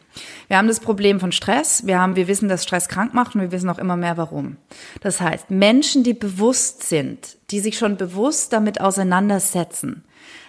[0.47, 1.85] Wir haben das Problem von Stress.
[1.85, 4.57] Wir haben, wir wissen, dass Stress krank macht und wir wissen auch immer mehr warum.
[5.01, 10.03] Das heißt, Menschen, die bewusst sind, die sich schon bewusst damit auseinandersetzen,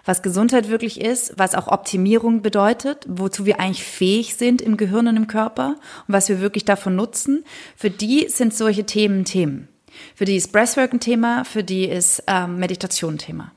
[0.04, 5.08] was Gesundheit wirklich ist, was auch Optimierung bedeutet, wozu wir eigentlich fähig sind im Gehirn
[5.08, 5.76] und im Körper
[6.06, 7.44] und was wir wirklich davon nutzen.
[7.74, 9.68] Für die sind solche Themen Themen.
[10.14, 13.52] Für die ist Breathwork ein Thema, für die ist ähm, Meditation ein Thema.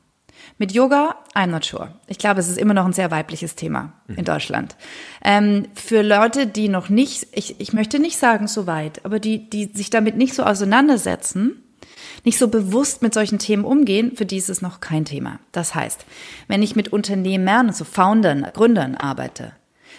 [0.58, 1.96] Mit Yoga, I'm not sure.
[2.08, 4.26] Ich glaube, es ist immer noch ein sehr weibliches Thema in mhm.
[4.26, 4.76] Deutschland.
[5.24, 9.50] Ähm, für Leute, die noch nicht, ich, ich möchte nicht sagen so weit, aber die,
[9.50, 11.64] die sich damit nicht so auseinandersetzen,
[12.24, 15.40] nicht so bewusst mit solchen Themen umgehen, für die ist es noch kein Thema.
[15.52, 16.06] Das heißt,
[16.48, 19.54] wenn ich mit Unternehmern, also Foundern, Gründern arbeite,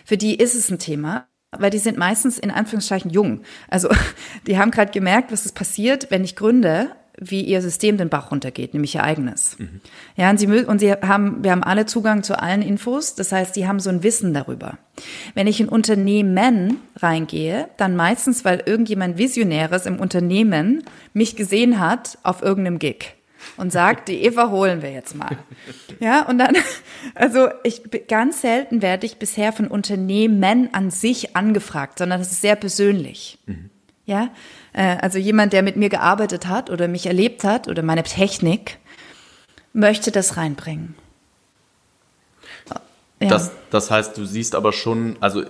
[0.05, 1.27] für die ist es ein Thema,
[1.59, 3.43] weil die sind meistens in Anführungszeichen jung.
[3.69, 3.89] Also
[4.47, 8.31] die haben gerade gemerkt, was ist passiert, wenn ich gründe wie ihr System den Bach
[8.31, 9.57] runtergeht, nämlich ihr eigenes.
[9.59, 9.81] Mhm.
[10.17, 13.15] Ja, und sie, und sie haben, wir haben alle Zugang zu allen Infos.
[13.15, 14.79] Das heißt, die haben so ein Wissen darüber.
[15.35, 20.83] Wenn ich in Unternehmen reingehe, dann meistens, weil irgendjemand Visionäres im Unternehmen
[21.13, 23.15] mich gesehen hat auf irgendeinem Gig
[23.57, 25.39] und sagt, die Eva holen wir jetzt mal.
[26.01, 26.57] Ja, und dann,
[27.15, 32.41] also ich, ganz selten werde ich bisher von Unternehmen an sich angefragt, sondern das ist
[32.41, 33.39] sehr persönlich.
[33.47, 33.71] Mhm.
[34.07, 34.31] Ja,
[34.73, 38.79] äh, also jemand, der mit mir gearbeitet hat oder mich erlebt hat oder meine Technik,
[39.73, 40.95] möchte das reinbringen.
[43.23, 43.29] Ja.
[43.29, 45.43] Das, das heißt, du siehst aber schon, also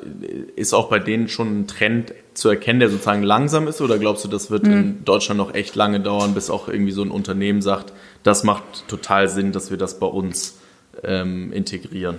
[0.54, 4.24] ist auch bei denen schon ein Trend zu erkennen, der sozusagen langsam ist, oder glaubst
[4.24, 4.72] du, das wird mhm.
[4.72, 7.92] in Deutschland noch echt lange dauern, bis auch irgendwie so ein Unternehmen sagt,
[8.22, 10.58] das macht total Sinn, dass wir das bei uns
[11.02, 12.18] ähm, integrieren?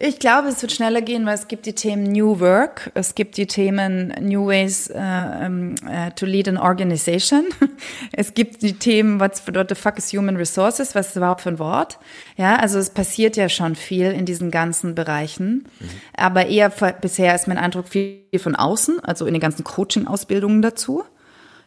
[0.00, 3.36] Ich glaube, es wird schneller gehen, weil es gibt die Themen New Work, es gibt
[3.36, 7.46] die Themen New Ways uh, um, uh, to Lead an Organization,
[8.12, 11.48] es gibt die Themen What's what the fuck is Human Resources, was ist überhaupt für
[11.48, 11.98] ein Wort?
[12.36, 15.88] Ja, also es passiert ja schon viel in diesen ganzen Bereichen, mhm.
[16.16, 16.70] aber eher
[17.00, 21.02] bisher ist mein Eindruck viel von außen, also in den ganzen Coaching-Ausbildungen dazu.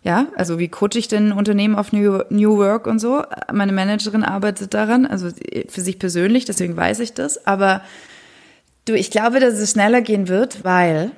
[0.03, 3.23] Ja, also wie coache ich denn Unternehmen auf New, New Work und so?
[3.51, 5.29] Meine Managerin arbeitet daran, also
[5.67, 7.45] für sich persönlich, deswegen weiß ich das.
[7.45, 7.81] Aber
[8.85, 11.11] du, ich glaube, dass es schneller gehen wird, weil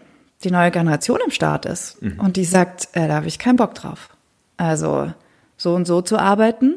[0.43, 2.01] die neue Generation im Start ist.
[2.01, 2.20] Mhm.
[2.20, 4.09] Und die sagt, äh, da habe ich keinen Bock drauf.
[4.57, 5.11] Also
[5.57, 6.76] so und so zu arbeiten,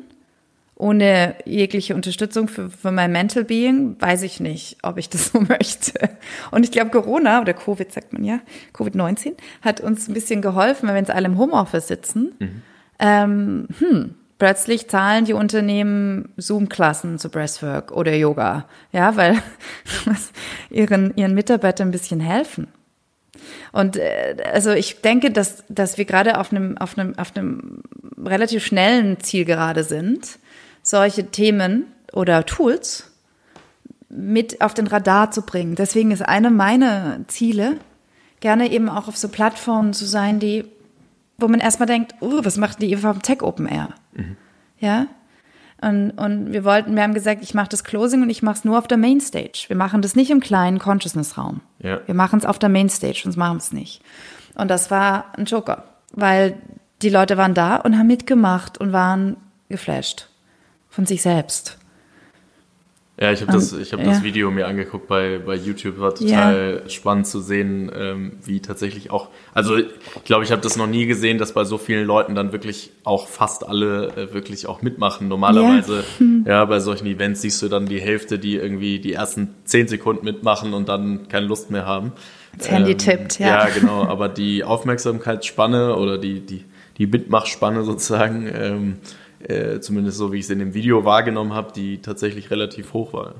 [0.76, 5.40] ohne jegliche Unterstützung für, für mein Mental Being, weiß ich nicht, ob ich das so
[5.40, 6.10] möchte.
[6.50, 8.40] Und ich glaube, Corona oder Covid sagt man ja,
[8.74, 9.32] Covid-19
[9.62, 12.34] hat uns ein bisschen geholfen, wenn wir jetzt alle im Homeoffice sitzen.
[12.38, 12.62] Mhm.
[12.98, 19.42] Ähm, hm, plötzlich zahlen die Unternehmen Zoom-Klassen zu Breastwork oder Yoga, ja, weil
[20.70, 22.68] ihren, ihren Mitarbeitern ein bisschen helfen.
[23.72, 27.82] Und äh, also ich denke, dass, dass wir gerade auf einem, auf, einem, auf einem
[28.24, 30.38] relativ schnellen Ziel gerade sind,
[30.82, 33.10] solche Themen oder Tools
[34.08, 35.74] mit auf den Radar zu bringen.
[35.74, 37.78] Deswegen ist eine meiner Ziele,
[38.40, 40.64] gerne eben auch auf so Plattformen zu sein, die,
[41.38, 43.90] wo man erstmal denkt, oh, was macht die vom Tech Open Air?
[44.14, 44.36] Mhm.
[44.78, 45.06] Ja,
[45.80, 48.64] und, und wir wollten, wir haben gesagt, ich mache das Closing und ich mache es
[48.64, 49.66] nur auf der Mainstage.
[49.68, 51.60] Wir machen das nicht im kleinen Consciousness-Raum.
[51.80, 52.00] Ja.
[52.06, 54.02] Wir machen es auf der Mainstage, sonst machen wir es nicht.
[54.54, 56.56] Und das war ein Joker, weil
[57.02, 59.36] die Leute waren da und haben mitgemacht und waren
[59.68, 60.30] geflasht
[60.88, 61.78] von sich selbst.
[63.18, 64.06] Ja, ich habe das, ich hab ja.
[64.06, 65.98] das Video mir angeguckt bei, bei YouTube.
[65.98, 66.90] War total ja.
[66.90, 69.30] spannend zu sehen, ähm, wie tatsächlich auch.
[69.54, 69.86] Also ich
[70.24, 73.26] glaube, ich habe das noch nie gesehen, dass bei so vielen Leuten dann wirklich auch
[73.26, 75.28] fast alle äh, wirklich auch mitmachen.
[75.28, 76.26] Normalerweise, ja.
[76.46, 80.26] ja, bei solchen Events siehst du dann die Hälfte, die irgendwie die ersten zehn Sekunden
[80.26, 82.12] mitmachen und dann keine Lust mehr haben.
[82.58, 83.46] Das Handy ähm, tippt, ja.
[83.46, 84.04] Ja, genau.
[84.04, 86.64] Aber die Aufmerksamkeitsspanne oder die, die,
[86.98, 88.96] die Mitmachspanne sozusagen, ähm,
[89.40, 93.12] äh, zumindest so wie ich es in dem Video wahrgenommen habe, die tatsächlich relativ hoch
[93.12, 93.34] war.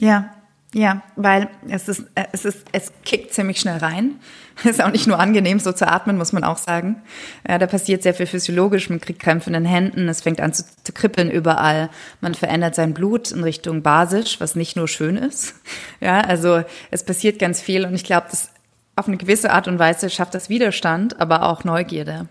[0.00, 0.30] Ja,
[0.72, 4.20] ja, weil es ist, äh, es ist, es kickt ziemlich schnell rein.
[4.56, 7.02] Es ist auch nicht nur angenehm, so zu atmen, muss man auch sagen.
[7.48, 8.88] Ja, da passiert sehr viel physiologisch.
[8.88, 11.90] Man kriegt Krämpfe in den Händen, es fängt an zu, zu kribbeln überall.
[12.20, 15.54] Man verändert sein Blut in Richtung basisch, was nicht nur schön ist.
[16.02, 18.50] Ja, also es passiert ganz viel und ich glaube, das
[18.96, 22.26] auf eine gewisse Art und Weise schafft das Widerstand, aber auch Neugierde.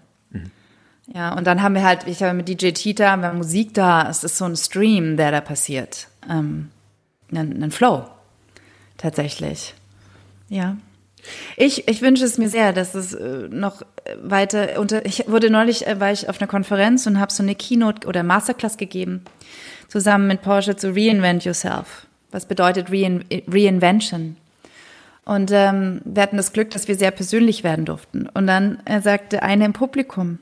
[1.13, 4.09] Ja, und dann haben wir halt, ich habe mit DJ Tita, wir haben Musik da,
[4.09, 6.07] es ist so ein Stream, der da passiert.
[6.29, 6.69] Ähm,
[7.31, 8.05] ein, ein Flow.
[8.97, 9.73] Tatsächlich.
[10.49, 10.77] Ja.
[11.57, 13.81] Ich, ich wünsche es mir sehr, dass es äh, noch
[14.21, 15.05] weiter unter.
[15.05, 18.23] Ich wurde neulich, äh, war ich auf einer Konferenz und habe so eine Keynote oder
[18.23, 19.23] Masterclass gegeben,
[19.87, 22.07] zusammen mit Porsche zu Reinvent Yourself.
[22.31, 24.37] Was bedeutet Rein, Reinvention?
[25.25, 28.27] Und ähm, wir hatten das Glück, dass wir sehr persönlich werden durften.
[28.33, 30.39] Und dann äh, sagte eine im Publikum,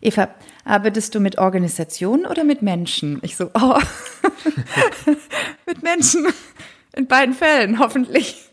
[0.00, 0.28] Eva,
[0.64, 3.18] arbeitest du mit Organisationen oder mit Menschen?
[3.22, 3.78] Ich so, oh,
[5.66, 6.26] mit Menschen.
[6.96, 8.48] In beiden Fällen, hoffentlich.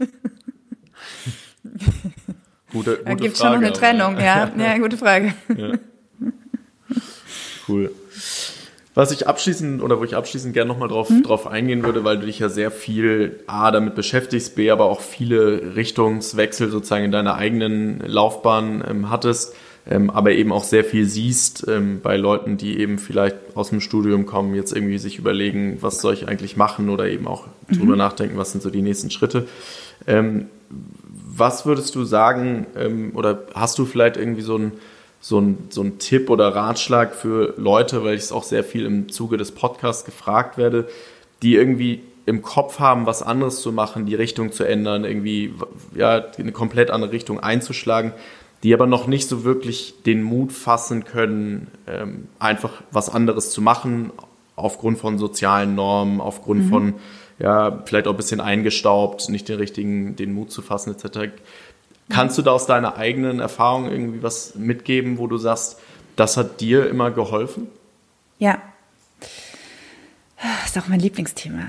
[2.72, 4.52] Gute, gute da gibt es schon noch eine Trennung, ja.
[4.58, 5.34] Ja, gute Frage.
[5.56, 5.74] Ja.
[7.68, 7.92] Cool.
[8.94, 11.24] Was ich abschließend oder wo ich abschließend gerne nochmal drauf, hm?
[11.24, 15.02] drauf eingehen würde, weil du dich ja sehr viel A damit beschäftigst, B aber auch
[15.02, 19.54] viele Richtungswechsel sozusagen in deiner eigenen Laufbahn ähm, hattest
[19.88, 23.82] ähm, aber eben auch sehr viel siehst ähm, bei Leuten, die eben vielleicht aus dem
[23.82, 27.78] Studium kommen, jetzt irgendwie sich überlegen, was soll ich eigentlich machen oder eben auch mhm.
[27.78, 29.48] drüber nachdenken, was sind so die nächsten Schritte.
[30.08, 30.48] Ähm,
[31.38, 34.72] was würdest du sagen ähm, oder hast du vielleicht irgendwie so ein
[35.22, 38.86] so ein, so ein Tipp oder Ratschlag für Leute, weil ich es auch sehr viel
[38.86, 40.88] im Zuge des Podcasts gefragt werde,
[41.42, 45.56] die irgendwie im Kopf haben, was anderes zu machen, die Richtung zu ändern, irgendwie
[45.96, 48.14] ja, eine komplett andere Richtung einzuschlagen
[48.64, 53.62] die aber noch nicht so wirklich den Mut fassen können, ähm, einfach was anderes zu
[53.62, 54.12] machen,
[54.56, 56.70] aufgrund von sozialen Normen, aufgrund mhm.
[56.70, 56.94] von,
[57.40, 61.32] ja, vielleicht auch ein bisschen eingestaubt, nicht den richtigen, den Mut zu fassen, etc.
[62.10, 65.80] Kannst du da aus deiner eigenen Erfahrung irgendwie was mitgeben, wo du sagst,
[66.16, 67.68] das hat dir immer geholfen?
[68.40, 68.62] Ja.
[70.42, 71.64] Das ist auch mein Lieblingsthema.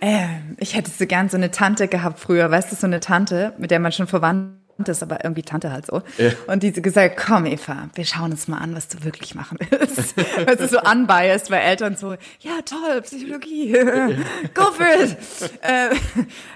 [0.00, 3.52] ähm, ich hätte so gern so eine Tante gehabt früher, weißt du, so eine Tante,
[3.58, 4.56] mit der man schon verwandt
[4.86, 6.02] ist, aber irgendwie Tante halt so.
[6.16, 6.30] Ja.
[6.46, 10.16] Und die gesagt, komm Eva, wir schauen uns mal an, was du wirklich machen willst.
[10.36, 13.72] Weil es so unbiased, weil Eltern so, ja toll, Psychologie,
[14.54, 15.16] go for it.
[15.60, 15.94] äh,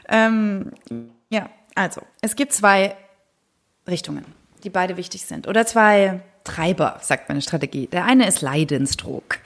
[0.09, 0.73] ähm,
[1.29, 2.97] ja, also, es gibt zwei
[3.87, 4.25] Richtungen,
[4.65, 5.47] die beide wichtig sind.
[5.47, 7.87] Oder zwei Treiber, sagt meine Strategie.
[7.89, 9.39] Der eine ist Leidensdruck.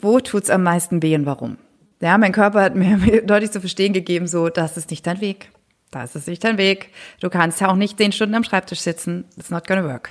[0.00, 1.56] Wo tut's am meisten weh und warum?
[2.00, 5.50] Ja, mein Körper hat mir deutlich zu verstehen gegeben, so, das ist nicht dein Weg.
[5.90, 6.90] Das ist nicht dein Weg.
[7.20, 9.24] Du kannst ja auch nicht zehn Stunden am Schreibtisch sitzen.
[9.36, 10.10] It's not gonna work.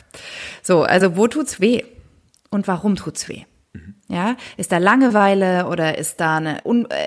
[0.61, 1.83] So, also wo tut's weh?
[2.49, 3.43] Und warum tut's weh?
[3.73, 3.95] Mhm.
[4.07, 6.61] Ja, ist da Langeweile oder ist da eine,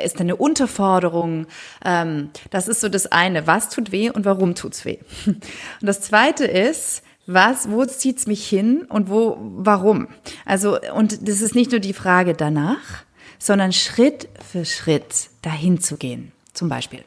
[0.04, 1.46] ist da eine Unterforderung?
[1.84, 3.46] Ähm, das ist so das eine.
[3.46, 4.98] Was tut weh und warum tut's weh?
[5.26, 5.42] Und
[5.80, 10.08] das zweite ist, was, wo zieht's mich hin und wo, warum?
[10.44, 13.04] Also, und das ist nicht nur die Frage danach,
[13.38, 16.32] sondern Schritt für Schritt dahin zu gehen.
[16.52, 17.04] Zum Beispiel,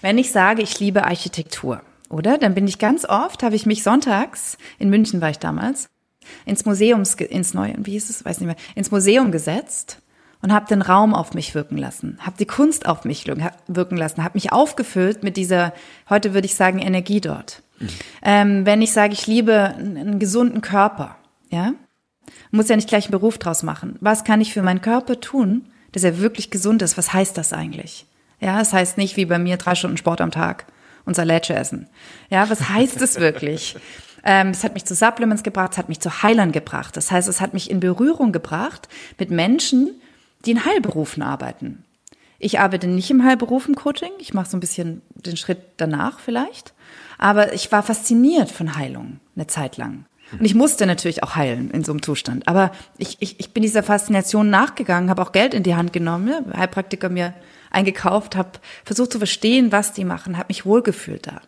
[0.00, 2.38] wenn ich sage, ich liebe Architektur, oder?
[2.38, 5.88] Dann bin ich ganz oft, habe ich mich sonntags, in München war ich damals,
[6.46, 10.00] ins Museum, ins Neue, wie hieß es, weiß nicht mehr, ins Museum gesetzt
[10.42, 14.24] und habe den Raum auf mich wirken lassen, habe die Kunst auf mich wirken lassen,
[14.24, 15.72] habe mich aufgefüllt mit dieser,
[16.08, 17.62] heute würde ich sagen, Energie dort.
[17.78, 17.88] Mhm.
[18.22, 21.16] Ähm, wenn ich sage, ich liebe einen gesunden Körper,
[21.50, 21.72] ja,
[22.50, 23.96] muss ja nicht gleich einen Beruf draus machen.
[24.00, 26.98] Was kann ich für meinen Körper tun, dass er wirklich gesund ist?
[26.98, 28.06] Was heißt das eigentlich?
[28.40, 30.66] Ja, es das heißt nicht wie bei mir drei Stunden Sport am Tag
[31.04, 31.88] und Salate essen.
[32.30, 33.76] Ja, was heißt es wirklich?
[34.24, 36.96] Ähm, es hat mich zu Supplements gebracht, es hat mich zu Heilern gebracht.
[36.96, 40.00] Das heißt, es hat mich in Berührung gebracht mit Menschen,
[40.44, 41.84] die in Heilberufen arbeiten.
[42.38, 46.72] Ich arbeite nicht im Heilberufen-Coaching, ich mache so ein bisschen den Schritt danach vielleicht,
[47.18, 50.04] aber ich war fasziniert von Heilung eine Zeit lang.
[50.32, 52.46] Und ich musste natürlich auch heilen in so einem Zustand.
[52.48, 56.52] Aber ich, ich, ich bin dieser Faszination nachgegangen, habe auch Geld in die Hand genommen,
[56.54, 57.32] Heilpraktiker mir
[57.70, 58.50] eingekauft, habe
[58.84, 61.40] versucht zu verstehen, was die machen, habe mich wohlgefühlt da.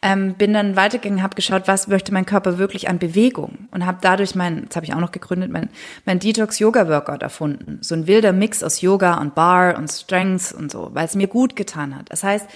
[0.00, 3.98] Ähm, bin dann weitergegangen, habe geschaut, was möchte mein Körper wirklich an Bewegung und habe
[4.00, 5.70] dadurch mein, das habe ich auch noch gegründet, mein,
[6.04, 7.78] mein Detox-Yoga-Workout erfunden.
[7.80, 11.26] So ein wilder Mix aus Yoga und Bar und Strengths und so, weil es mir
[11.26, 12.06] gut getan hat.
[12.10, 12.46] Das heißt,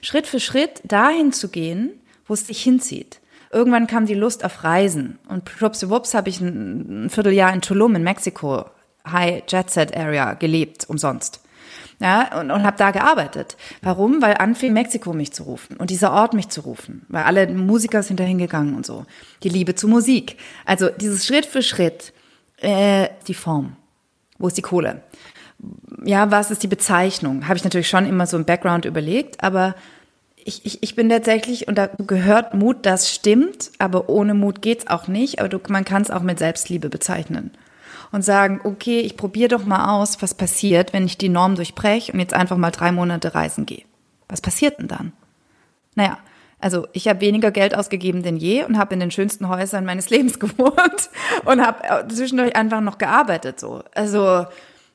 [0.00, 1.90] Schritt für Schritt dahin zu gehen,
[2.26, 3.20] wo es dich hinzieht.
[3.50, 7.96] Irgendwann kam die Lust auf Reisen und schwuppsdiwupps habe ich ein, ein Vierteljahr in Tulum
[7.96, 8.66] in Mexiko,
[9.10, 11.41] High Jet Set Area gelebt, umsonst
[12.02, 13.56] ja, und, und habe da gearbeitet.
[13.80, 14.20] Warum?
[14.20, 18.02] Weil anfing Mexiko mich zu rufen und dieser Ort mich zu rufen, weil alle Musiker
[18.02, 19.06] sind dahin gegangen und so.
[19.44, 20.36] Die Liebe zu Musik.
[20.64, 22.12] Also dieses Schritt für Schritt,
[22.56, 23.76] äh, die Form.
[24.38, 25.02] Wo ist die Kohle?
[26.04, 27.46] Ja, was ist die Bezeichnung?
[27.46, 29.76] Habe ich natürlich schon immer so im Background überlegt, aber
[30.44, 34.88] ich, ich, ich bin tatsächlich, und da gehört Mut, das stimmt, aber ohne Mut geht's
[34.88, 37.52] auch nicht, aber du, man kann es auch mit Selbstliebe bezeichnen
[38.12, 42.12] und sagen, okay, ich probiere doch mal aus, was passiert, wenn ich die Norm durchbreche
[42.12, 43.84] und jetzt einfach mal drei Monate reisen gehe.
[44.28, 45.12] Was passiert denn dann?
[45.94, 46.18] Naja,
[46.60, 50.10] also ich habe weniger Geld ausgegeben denn je und habe in den schönsten Häusern meines
[50.10, 51.10] Lebens gewohnt
[51.44, 53.82] und habe zwischendurch einfach noch gearbeitet so.
[53.94, 54.46] Also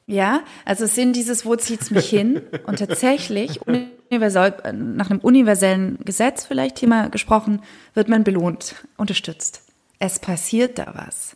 [0.09, 2.41] ja, also es sind dieses, wo zieht's mich hin?
[2.65, 7.61] Und tatsächlich, nach einem universellen Gesetz vielleicht Thema gesprochen,
[7.93, 9.63] wird man belohnt, unterstützt.
[9.99, 11.36] Es passiert da was.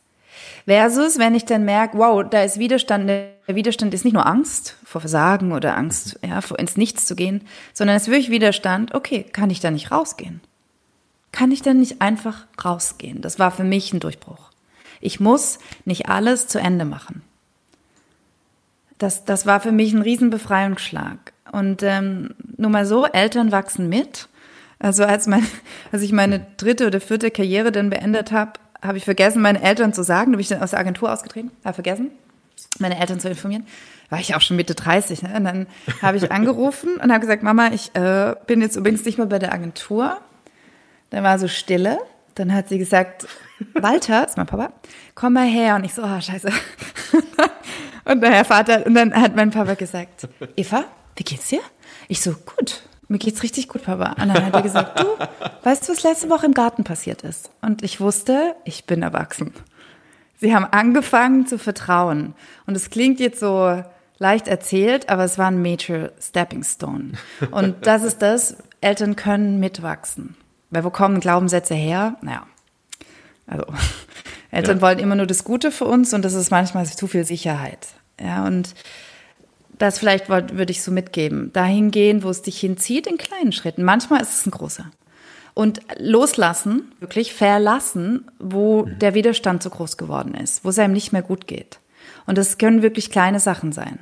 [0.66, 4.78] Versus, wenn ich dann merke, wow, da ist Widerstand, der Widerstand ist nicht nur Angst
[4.84, 7.42] vor Versagen oder Angst, ja, vor ins Nichts zu gehen,
[7.74, 10.42] sondern es ist wirklich Widerstand, okay, kann ich da nicht rausgehen?
[11.32, 13.22] Kann ich dann nicht einfach rausgehen?
[13.22, 14.52] Das war für mich ein Durchbruch.
[15.00, 17.24] Ich muss nicht alles zu Ende machen.
[18.98, 21.34] Das, das war für mich ein Riesenbefreiungsschlag.
[21.52, 24.28] Und ähm, nur mal so, Eltern wachsen mit.
[24.78, 25.46] Also als, mein,
[25.92, 29.94] als ich meine dritte oder vierte Karriere dann beendet habe, habe ich vergessen, meine Eltern
[29.94, 30.32] zu sagen.
[30.32, 32.12] Da bin ich dann aus der Agentur ausgetreten, habe vergessen,
[32.80, 33.66] meine Eltern zu informieren.
[34.10, 35.24] War ich auch schon Mitte 30.
[35.24, 35.34] Ne?
[35.36, 35.68] Und dann
[36.02, 39.40] habe ich angerufen und habe gesagt, Mama, ich äh, bin jetzt übrigens nicht mehr bei
[39.40, 40.18] der Agentur.
[41.10, 42.00] Dann war so Stille.
[42.36, 43.28] Dann hat sie gesagt,
[43.74, 44.72] Walter, ist mein Papa,
[45.16, 45.76] komm mal her.
[45.76, 46.50] Und ich so, oh, scheiße.
[48.06, 50.86] und der Herr Vater, und dann hat mein Papa gesagt, Eva,
[51.18, 51.60] wie geht's dir?
[52.08, 54.12] Ich so, gut mir geht's richtig gut, Papa.
[54.12, 55.06] Und dann hat er gesagt, du,
[55.64, 57.52] weißt du, was letzte Woche im Garten passiert ist?
[57.62, 59.54] Und ich wusste, ich bin erwachsen.
[60.40, 62.34] Sie haben angefangen zu vertrauen.
[62.66, 63.84] Und es klingt jetzt so
[64.18, 67.12] leicht erzählt, aber es war ein Major Stepping Stone.
[67.52, 70.38] Und das ist das, Eltern können mitwachsen.
[70.70, 72.16] Weil wo kommen Glaubenssätze her?
[72.22, 72.48] Naja,
[73.46, 73.66] also
[74.52, 74.82] Eltern ja.
[74.82, 77.90] wollen immer nur das Gute für uns und das ist manchmal zu viel Sicherheit.
[78.20, 78.74] Ja, und
[79.82, 81.52] das vielleicht würde ich so mitgeben.
[81.54, 83.84] Dahin gehen, wo es dich hinzieht, in kleinen Schritten.
[83.84, 84.86] Manchmal ist es ein großer.
[85.54, 89.00] Und loslassen, wirklich verlassen, wo mhm.
[89.00, 91.80] der Widerstand so groß geworden ist, wo es einem nicht mehr gut geht.
[92.26, 94.00] Und das können wirklich kleine Sachen sein.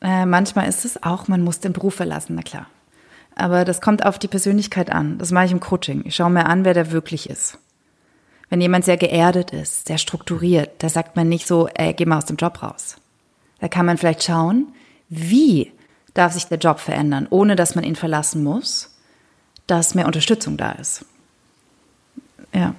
[0.00, 2.66] Äh, manchmal ist es auch, man muss den Beruf verlassen, na klar.
[3.36, 5.18] Aber das kommt auf die Persönlichkeit an.
[5.18, 6.02] Das mache ich im Coaching.
[6.04, 7.58] Ich schaue mir an, wer der wirklich ist.
[8.48, 12.18] Wenn jemand sehr geerdet ist, sehr strukturiert, da sagt man nicht so, ey, geh mal
[12.18, 12.96] aus dem Job raus.
[13.62, 14.74] Da kann man vielleicht schauen,
[15.08, 15.70] wie
[16.14, 18.96] darf sich der Job verändern, ohne dass man ihn verlassen muss,
[19.68, 21.04] dass mehr Unterstützung da ist.
[22.52, 22.74] Ja.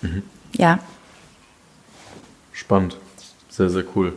[0.00, 0.22] Mhm.
[0.52, 0.78] Ja.
[2.52, 2.96] Spannend.
[3.48, 4.12] Sehr, sehr cool.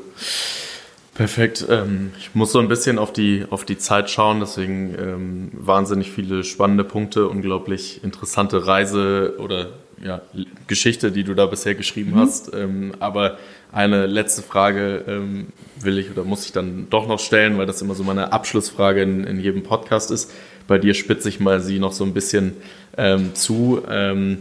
[1.16, 1.66] Perfekt.
[1.70, 6.12] Ähm, ich muss so ein bisschen auf die, auf die Zeit schauen, deswegen ähm, wahnsinnig
[6.12, 9.72] viele spannende Punkte, unglaublich interessante Reise oder
[10.04, 10.22] ja,
[10.68, 12.20] Geschichte, die du da bisher geschrieben mhm.
[12.20, 12.54] hast.
[12.54, 13.38] Ähm, aber
[13.72, 15.48] eine letzte Frage ähm,
[15.80, 19.02] will ich oder muss ich dann doch noch stellen, weil das immer so meine Abschlussfrage
[19.02, 20.32] in, in jedem Podcast ist.
[20.68, 22.54] Bei dir spitze ich mal sie noch so ein bisschen
[22.98, 23.82] ähm, zu.
[23.90, 24.40] Ähm,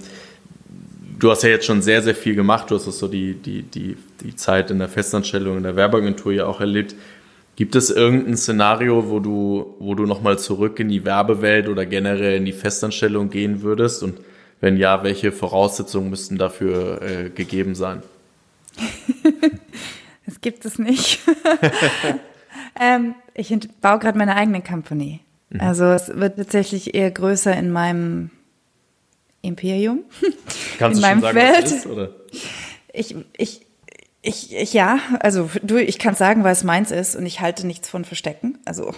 [1.18, 2.70] du hast ja jetzt schon sehr, sehr viel gemacht.
[2.70, 6.46] Du hast so die, die, die, die Zeit in der Festanstellung, in der Werbeagentur ja
[6.46, 6.94] auch erlebt.
[7.54, 12.38] Gibt es irgendein Szenario, wo du, wo du nochmal zurück in die Werbewelt oder generell
[12.38, 14.02] in die Festanstellung gehen würdest?
[14.02, 14.18] Und
[14.62, 18.02] wenn ja, welche Voraussetzungen müssten dafür äh, gegeben sein?
[20.24, 21.18] das gibt es nicht.
[22.80, 25.20] ähm, ich baue gerade meine eigene Company.
[25.50, 25.60] Mhm.
[25.60, 28.30] Also es wird tatsächlich eher größer in meinem
[29.42, 30.04] Imperium.
[30.78, 31.64] Kannst in du meinem schon sagen, Feld.
[31.64, 32.10] was ist, oder?
[32.92, 33.66] Ich, ich,
[34.24, 37.88] ich, ich, ja, also du, ich kann sagen, was meins ist und ich halte nichts
[37.88, 38.58] von Verstecken.
[38.64, 38.94] Also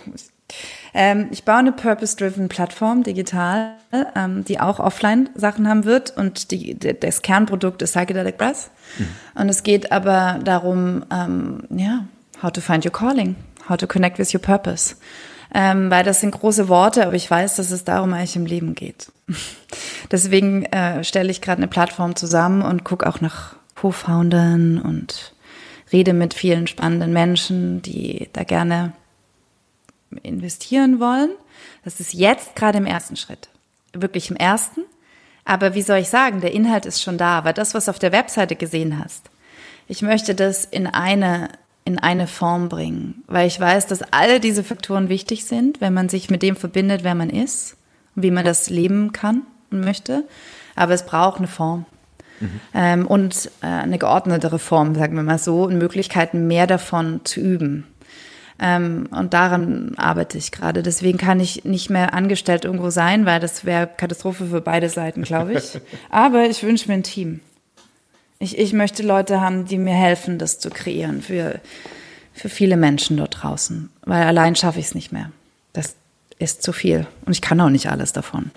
[0.92, 3.76] ähm, ich baue eine Purpose-Driven Plattform digital,
[4.14, 8.70] ähm, die auch Offline-Sachen haben wird und die, das Kernprodukt ist Psychedelic Brass.
[8.98, 9.08] Mhm.
[9.40, 12.04] Und es geht aber darum, ähm, ja,
[12.42, 13.34] how to find your calling,
[13.66, 14.96] how to connect with your purpose.
[15.54, 18.74] Ähm, weil das sind große Worte, aber ich weiß, dass es darum eigentlich im Leben
[18.74, 19.10] geht.
[20.10, 25.34] Deswegen äh, stelle ich gerade eine Plattform zusammen und gucke auch nach Co-Foundern und
[25.92, 28.94] rede mit vielen spannenden Menschen, die da gerne
[30.22, 31.28] investieren wollen.
[31.84, 33.50] Das ist jetzt gerade im ersten Schritt.
[33.92, 34.84] Wirklich im ersten.
[35.44, 37.36] Aber wie soll ich sagen, der Inhalt ist schon da.
[37.36, 39.28] Aber das, was auf der Webseite gesehen hast,
[39.86, 41.50] ich möchte das in eine,
[41.84, 46.08] in eine Form bringen, weil ich weiß, dass alle diese Faktoren wichtig sind, wenn man
[46.08, 47.76] sich mit dem verbindet, wer man ist
[48.16, 50.24] und wie man das leben kann und möchte.
[50.74, 51.84] Aber es braucht eine Form.
[52.40, 52.60] Mhm.
[52.74, 57.40] Ähm, und äh, eine geordnete Reform, sagen wir mal so, und Möglichkeiten, mehr davon zu
[57.40, 57.86] üben.
[58.58, 60.82] Ähm, und daran arbeite ich gerade.
[60.82, 65.22] Deswegen kann ich nicht mehr angestellt irgendwo sein, weil das wäre Katastrophe für beide Seiten,
[65.22, 65.80] glaube ich.
[66.10, 67.40] Aber ich wünsche mir ein Team.
[68.38, 71.60] Ich, ich möchte Leute haben, die mir helfen, das zu kreieren für,
[72.32, 73.90] für viele Menschen dort draußen.
[74.02, 75.30] Weil allein schaffe ich es nicht mehr.
[75.72, 75.96] Das
[76.38, 77.06] ist zu viel.
[77.26, 78.50] Und ich kann auch nicht alles davon.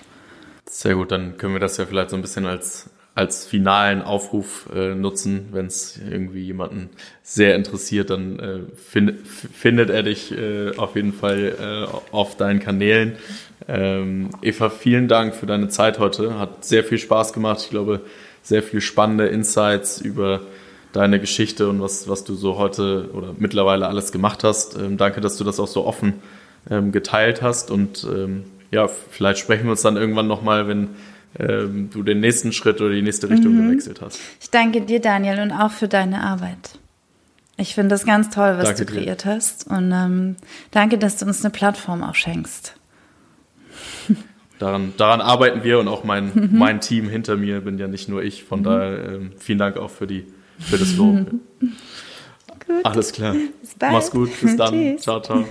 [0.70, 4.70] Sehr gut, dann können wir das ja vielleicht so ein bisschen als als finalen Aufruf
[4.76, 6.90] äh, nutzen, wenn es irgendwie jemanden
[7.24, 12.60] sehr interessiert, dann äh, find, findet er dich äh, auf jeden Fall äh, auf deinen
[12.60, 13.14] Kanälen.
[13.68, 16.38] Ähm, Eva, vielen Dank für deine Zeit heute.
[16.38, 17.62] Hat sehr viel Spaß gemacht.
[17.64, 18.02] Ich glaube,
[18.44, 20.42] sehr viel spannende Insights über
[20.94, 24.78] deine Geschichte und was, was du so heute oder mittlerweile alles gemacht hast.
[24.78, 26.22] Ähm, danke, dass du das auch so offen
[26.70, 30.90] ähm, geteilt hast und ähm, ja, vielleicht sprechen wir uns dann irgendwann nochmal, wenn
[31.40, 33.70] ähm, du den nächsten Schritt oder die nächste Richtung mhm.
[33.70, 34.20] gewechselt hast.
[34.42, 36.80] Ich danke dir, Daniel, und auch für deine Arbeit.
[37.58, 39.32] Ich finde das ganz toll, was danke du kreiert dir.
[39.32, 39.68] hast.
[39.68, 40.36] Und ähm,
[40.72, 42.76] danke, dass du uns eine Plattform auch schenkst.
[44.60, 46.58] Daran, daran arbeiten wir und auch mein, mhm.
[46.58, 48.44] mein Team hinter mir bin ja nicht nur ich.
[48.44, 48.64] Von mhm.
[48.64, 50.26] daher ähm, vielen Dank auch für, die,
[50.58, 51.28] für das Lob.
[52.84, 53.36] Alles klar.
[53.80, 54.32] Mach's gut.
[54.42, 54.98] Bis dann.
[54.98, 55.46] ciao, ciao.